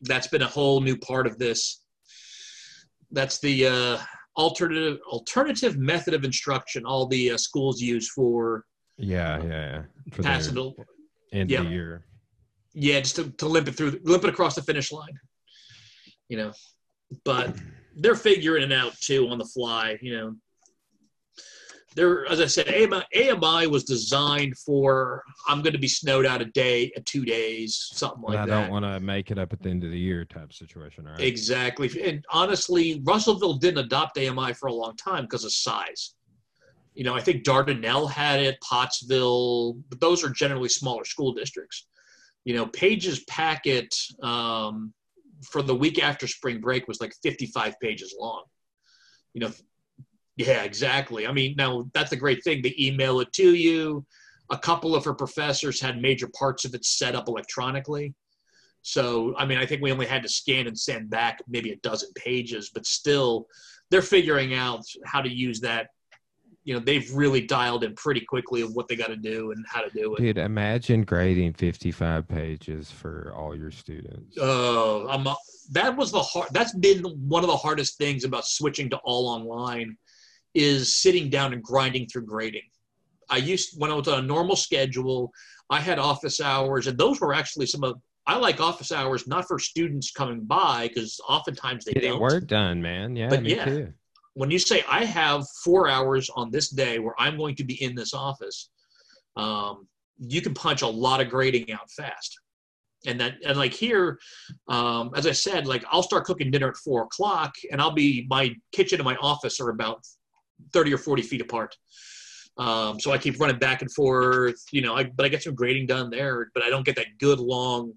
[0.02, 1.84] That's been a whole new part of this.
[3.12, 3.98] That's the uh,
[4.38, 8.66] alternative alternative method of instruction all the uh, schools use for
[8.98, 9.82] Yeah, yeah, yeah.
[10.14, 10.74] For their passing the
[11.34, 11.60] end yeah.
[11.60, 12.06] of the year.
[12.74, 15.14] yeah just to, to limp it through limp it across the finish line
[16.28, 16.52] you know
[17.26, 17.56] but
[17.98, 20.36] they're figuring it out too on the fly you know
[21.96, 26.42] there as i said AMI, AMI was designed for i'm going to be snowed out
[26.42, 29.54] a day two days something like I that I don't want to make it up
[29.54, 31.20] at the end of the year type situation, right?
[31.20, 31.90] Exactly.
[32.04, 36.16] And honestly, Russellville didn't adopt AMI for a long time because of size.
[36.94, 41.88] You know, I think Dardanelle had it, Pottsville, but those are generally smaller school districts.
[42.46, 44.94] You know, Page's packet um,
[45.44, 48.44] for the week after spring break was like 55 pages long.
[49.34, 49.52] You know,
[50.40, 51.28] yeah, exactly.
[51.28, 52.62] I mean, now that's a great thing.
[52.62, 54.06] They email it to you.
[54.50, 58.14] A couple of her professors had major parts of it set up electronically.
[58.82, 61.76] So, I mean, I think we only had to scan and send back maybe a
[61.78, 63.48] dozen pages, but still,
[63.92, 65.88] they're figuring out how to use that.
[66.64, 69.66] You know, they've really dialed in pretty quickly of what they got to do and
[69.68, 70.20] how to do it.
[70.20, 74.38] Dude, imagine grading 55 pages for all your students.
[74.38, 75.36] Uh,
[75.72, 76.48] that was the hard.
[76.52, 79.98] That's been one of the hardest things about switching to all online,
[80.54, 82.64] is sitting down and grinding through grading.
[83.30, 85.32] I used when I was on a normal schedule,
[85.70, 89.48] I had office hours, and those were actually some of I like office hours not
[89.48, 92.22] for students coming by because oftentimes they Getting don't.
[92.22, 93.16] work done, man.
[93.16, 93.66] Yeah, But yeah.
[93.66, 93.94] too.
[94.34, 97.82] When you say I have four hours on this day where I'm going to be
[97.84, 98.70] in this office,
[99.36, 99.88] um,
[100.20, 102.40] you can punch a lot of grading out fast.
[103.08, 104.20] And that and like here,
[104.68, 108.28] um, as I said, like I'll start cooking dinner at four o'clock, and I'll be
[108.30, 110.06] my kitchen and my office are about
[110.74, 111.76] thirty or forty feet apart.
[112.58, 114.96] Um, so I keep running back and forth, you know.
[114.96, 117.94] I, but I get some grading done there, but I don't get that good long,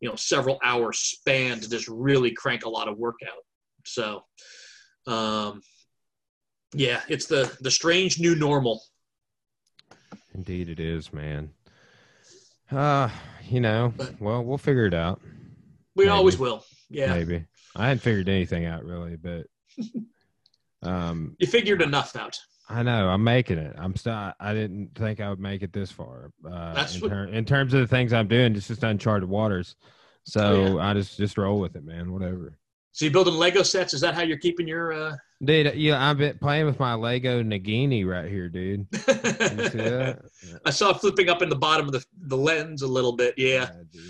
[0.00, 3.42] you know, several hour span to just really crank a lot of work out.
[3.84, 4.24] So,
[5.12, 5.60] um,
[6.72, 8.80] yeah, it's the the strange new normal.
[10.34, 11.50] Indeed, it is, man.
[12.70, 13.08] Uh,
[13.48, 15.20] you know, But- well, we'll figure it out.
[15.94, 16.10] We Maybe.
[16.10, 16.64] always will.
[16.90, 17.44] Yeah, Maybe
[17.74, 19.46] I hadn't figured anything out really, but
[20.86, 22.38] um, you figured enough out.
[22.68, 23.76] I know I'm making it.
[23.78, 24.32] I'm still.
[24.40, 26.32] I- didn't think I would make it this far.
[26.44, 29.28] Uh, That's in, what- ter- in terms of the things I'm doing, it's just uncharted
[29.28, 29.76] waters.
[30.24, 32.12] So Oh, I just just roll with it, man.
[32.12, 32.58] Whatever.
[32.90, 33.92] So you building Lego sets?
[33.94, 34.92] Is that how you're keeping your?
[34.92, 35.16] Uh...
[35.44, 38.86] Dude, yeah, I've been playing with my Lego Nagini right here, dude.
[38.92, 40.22] You see that?
[40.64, 43.34] I saw it flipping up in the bottom of the the lens a little bit.
[43.36, 44.02] Yeah, dude.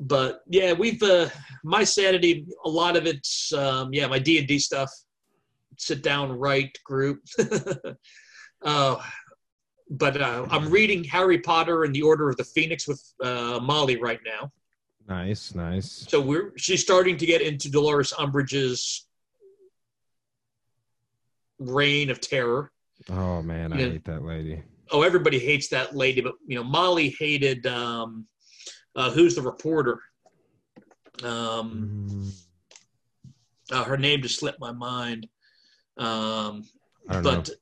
[0.00, 1.28] but yeah, we've uh,
[1.64, 2.44] my sanity.
[2.64, 4.90] A lot of it's um, yeah, my D and D stuff.
[5.76, 7.20] Sit down, write group.
[8.62, 8.96] uh,
[9.90, 13.96] but uh, I'm reading Harry Potter and the Order of the Phoenix with uh, Molly
[13.96, 14.50] right now.
[15.08, 16.06] Nice, nice.
[16.08, 19.06] So we're she's starting to get into Dolores Umbridge's
[21.58, 22.70] reign of terror.
[23.10, 23.88] Oh man, I Yeah.
[23.90, 24.62] hate that lady.
[24.90, 28.26] Oh, everybody hates that lady, but you know Molly hated um,
[28.94, 30.00] uh, who's the reporter.
[31.22, 32.32] Um, Mm,
[33.70, 35.28] uh, her name just slipped my mind.
[36.02, 36.64] Um,
[37.06, 37.54] but know.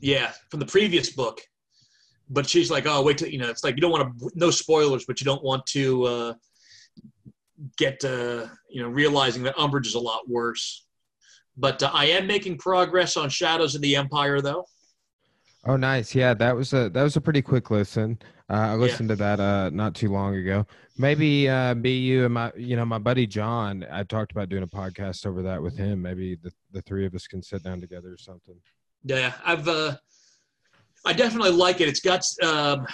[0.00, 1.40] yeah, from the previous book.
[2.28, 3.48] But she's like, oh, wait till you know.
[3.48, 6.34] It's like you don't want to no spoilers, but you don't want to uh,
[7.76, 10.86] get uh, you know realizing that Umbridge is a lot worse.
[11.56, 14.66] But uh, I am making progress on Shadows of the Empire, though.
[15.64, 16.14] Oh, nice.
[16.14, 18.18] Yeah, that was a that was a pretty quick listen.
[18.48, 20.66] Uh, I listened to that uh, not too long ago.
[20.96, 23.84] Maybe uh, be you and my, you know, my buddy John.
[23.90, 26.00] I talked about doing a podcast over that with him.
[26.02, 28.54] Maybe the the three of us can sit down together or something.
[29.04, 29.96] Yeah, I've uh,
[31.04, 31.88] I definitely like it.
[31.88, 32.86] It's got um,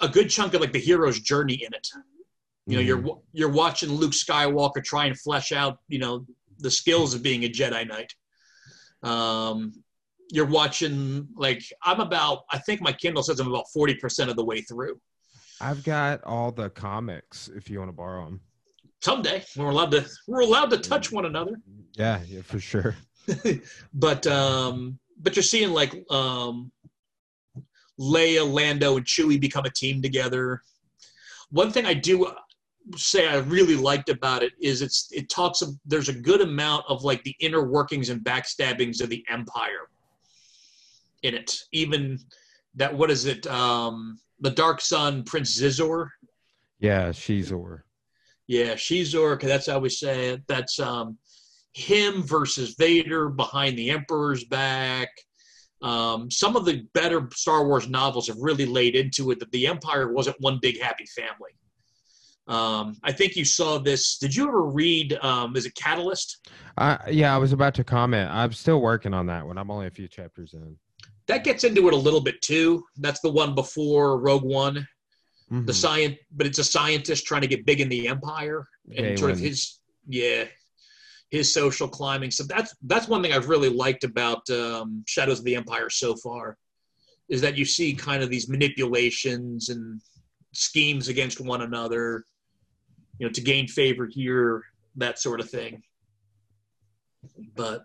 [0.00, 1.88] a good chunk of like the hero's journey in it.
[2.68, 2.86] You know, Mhm.
[2.86, 6.24] you're you're watching Luke Skywalker try and flesh out, you know,
[6.58, 8.14] the skills of being a Jedi Knight.
[9.02, 9.72] Um,
[10.30, 12.40] you're watching like I'm about.
[12.50, 15.00] I think my Kindle says I'm about forty percent of the way through.
[15.60, 18.40] I've got all the comics if you want to borrow them.
[19.00, 21.60] Someday we're allowed to we're allowed to touch one another.
[21.94, 22.96] Yeah, yeah, for sure.
[23.94, 26.70] but um, but you're seeing like um,
[27.98, 30.62] Leia, Lando, and Chewie become a team together.
[31.50, 32.32] One thing I do
[32.96, 36.84] say I really liked about it is it's it talks of there's a good amount
[36.88, 39.88] of like the inner workings and backstabbings of the Empire
[41.26, 41.58] in it.
[41.72, 42.18] Even
[42.76, 43.46] that what is it?
[43.46, 46.08] Um, the Dark Sun, Prince Xizor.
[46.78, 47.84] Yeah, she's or
[48.46, 50.42] Yeah, Shizor, 'cause that's how we say it.
[50.46, 51.18] That's um,
[51.72, 55.08] him versus Vader behind the Emperor's back.
[55.82, 59.66] Um, some of the better Star Wars novels have really laid into it that the
[59.66, 61.50] Empire wasn't one big happy family.
[62.48, 64.18] Um, I think you saw this.
[64.18, 65.18] Did you ever read?
[65.22, 66.48] Um, is it Catalyst?
[66.78, 68.30] I yeah, I was about to comment.
[68.30, 69.58] I'm still working on that one.
[69.58, 70.76] I'm only a few chapters in.
[71.28, 72.84] That gets into it a little bit too.
[72.98, 74.86] That's the one before Rogue One.
[75.50, 75.74] The Mhm.
[75.74, 79.38] science, but it's a scientist trying to get big in the Empire and sort of
[79.38, 80.44] his yeah
[81.30, 85.44] his social climbing so that's that's one thing i've really liked about um, shadows of
[85.44, 86.56] the empire so far
[87.28, 90.00] is that you see kind of these manipulations and
[90.52, 92.24] schemes against one another
[93.18, 94.62] you know to gain favor here
[94.94, 95.82] that sort of thing
[97.56, 97.82] but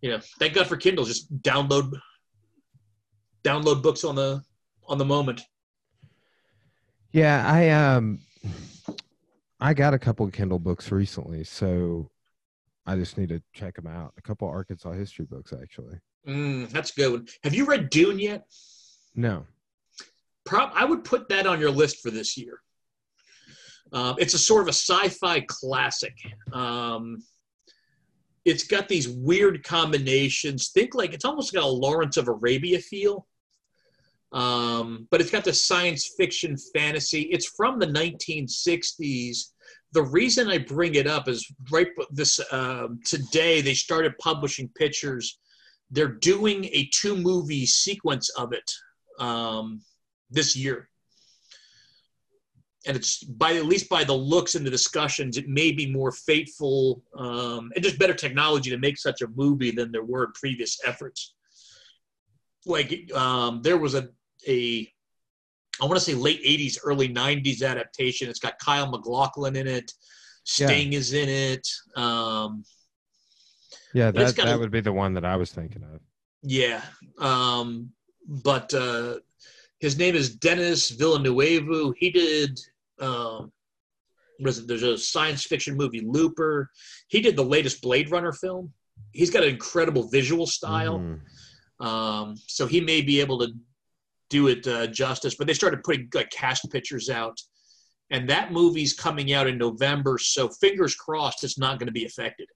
[0.00, 1.92] you know thank god for kindle just download
[3.44, 4.42] download books on the
[4.86, 5.42] on the moment
[7.12, 8.20] Yeah, I um
[9.60, 12.10] I got a couple of Kindle books recently, so
[12.86, 14.12] I just need to check them out.
[14.18, 15.98] A couple of Arkansas history books actually.
[16.26, 17.26] mm, that's a good one.
[17.42, 18.46] have you read dune yet
[19.14, 19.46] No.
[20.44, 22.60] Prob- I would put that on your list for this year.
[23.92, 26.14] Um, it's a sort of a sci-fi classic.
[26.52, 27.22] Um,
[28.44, 30.68] it's got these weird combinations.
[30.68, 33.26] Think like it's almost got a Lawrence of Arabia feel,
[34.34, 37.22] um, but it's got the science fiction fantasy.
[37.22, 39.38] It's from the 1960s.
[39.92, 45.38] The reason I bring it up is right this um, today they started publishing pictures.
[45.90, 48.70] They're doing a two movie sequence of it.
[49.18, 49.80] Um,
[50.30, 50.88] this year.
[52.86, 56.12] and it's by at least by the looks and the discussions, it may be more
[56.12, 60.32] fateful um, and just better technology to make such a movie than there were in
[60.32, 61.34] previous efforts.
[62.66, 64.10] Like um, there was a
[64.48, 64.90] a
[65.82, 68.28] I want to say late '80s, early '90s adaptation.
[68.28, 69.92] It's got Kyle MacLachlan in it.
[70.44, 70.98] Sting yeah.
[70.98, 71.68] is in it.
[71.96, 72.64] Um,
[73.92, 76.00] yeah, that that a, would be the one that I was thinking of.
[76.42, 76.82] Yeah,
[77.18, 77.90] um,
[78.26, 79.16] but uh,
[79.80, 81.94] his name is Denis Villeneuve.
[81.98, 82.60] He did
[83.00, 83.52] um,
[84.40, 86.70] was there's a science fiction movie Looper.
[87.08, 88.72] He did the latest Blade Runner film.
[89.12, 90.98] He's got an incredible visual style.
[90.98, 91.84] Mm.
[91.84, 93.52] Um, so he may be able to
[94.30, 95.34] do it uh, justice.
[95.36, 97.38] But they started putting like cast pictures out,
[98.10, 100.18] and that movie's coming out in November.
[100.18, 102.48] So fingers crossed, it's not going to be affected.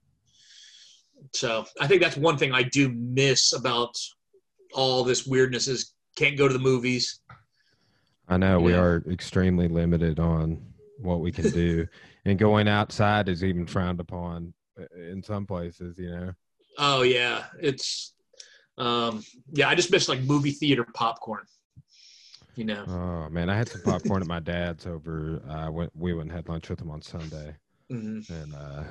[1.33, 3.95] So I think that's one thing I do miss about
[4.73, 7.19] all this weirdness is can't go to the movies.
[8.27, 8.65] I know yeah.
[8.65, 10.61] we are extremely limited on
[10.99, 11.87] what we can do,
[12.25, 15.97] and going outside is even frowned upon uh, in some places.
[15.97, 16.33] You know.
[16.77, 18.13] Oh yeah, it's
[18.77, 19.67] um, yeah.
[19.67, 21.45] I just miss like movie theater popcorn.
[22.59, 22.83] You know.
[22.89, 25.41] Oh man, I had some popcorn at my dad's over.
[25.47, 27.55] Uh, went we went and had lunch with him on Sunday,
[27.89, 28.33] mm-hmm.
[28.33, 28.83] and uh,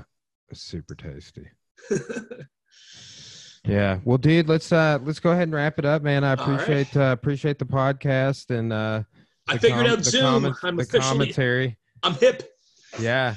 [0.54, 1.46] super tasty.
[3.66, 3.98] yeah.
[4.06, 6.24] Well, dude, let's uh let's go ahead and wrap it up, man.
[6.24, 7.10] I appreciate right.
[7.10, 9.02] uh, appreciate the podcast and uh
[9.46, 10.56] I figured com- out Zoom.
[10.62, 11.78] I'm the officially, commentary.
[12.02, 12.50] I'm hip.
[12.98, 13.34] Yeah.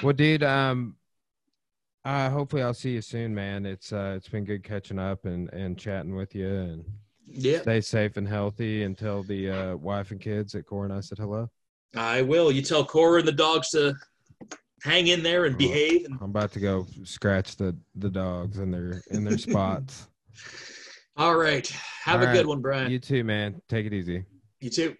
[0.00, 0.94] Well, dude, um
[2.04, 3.66] uh hopefully I'll see you soon, man.
[3.66, 6.84] It's uh it's been good catching up and and chatting with you and
[7.26, 7.62] yeah.
[7.62, 11.00] Stay safe and healthy and tell the uh, wife and kids that Cora and I
[11.00, 11.48] said hello.
[11.96, 12.50] I will.
[12.50, 13.94] You tell Cora and the dogs to
[14.82, 16.04] hang in there and behave.
[16.06, 16.18] And...
[16.20, 20.08] I'm about to go scratch the the dogs in their in their spots.
[21.16, 21.66] All right.
[22.04, 22.34] Have All a right.
[22.34, 22.90] good one, Brian.
[22.90, 23.60] You too, man.
[23.68, 24.24] Take it easy.
[24.60, 24.96] You too.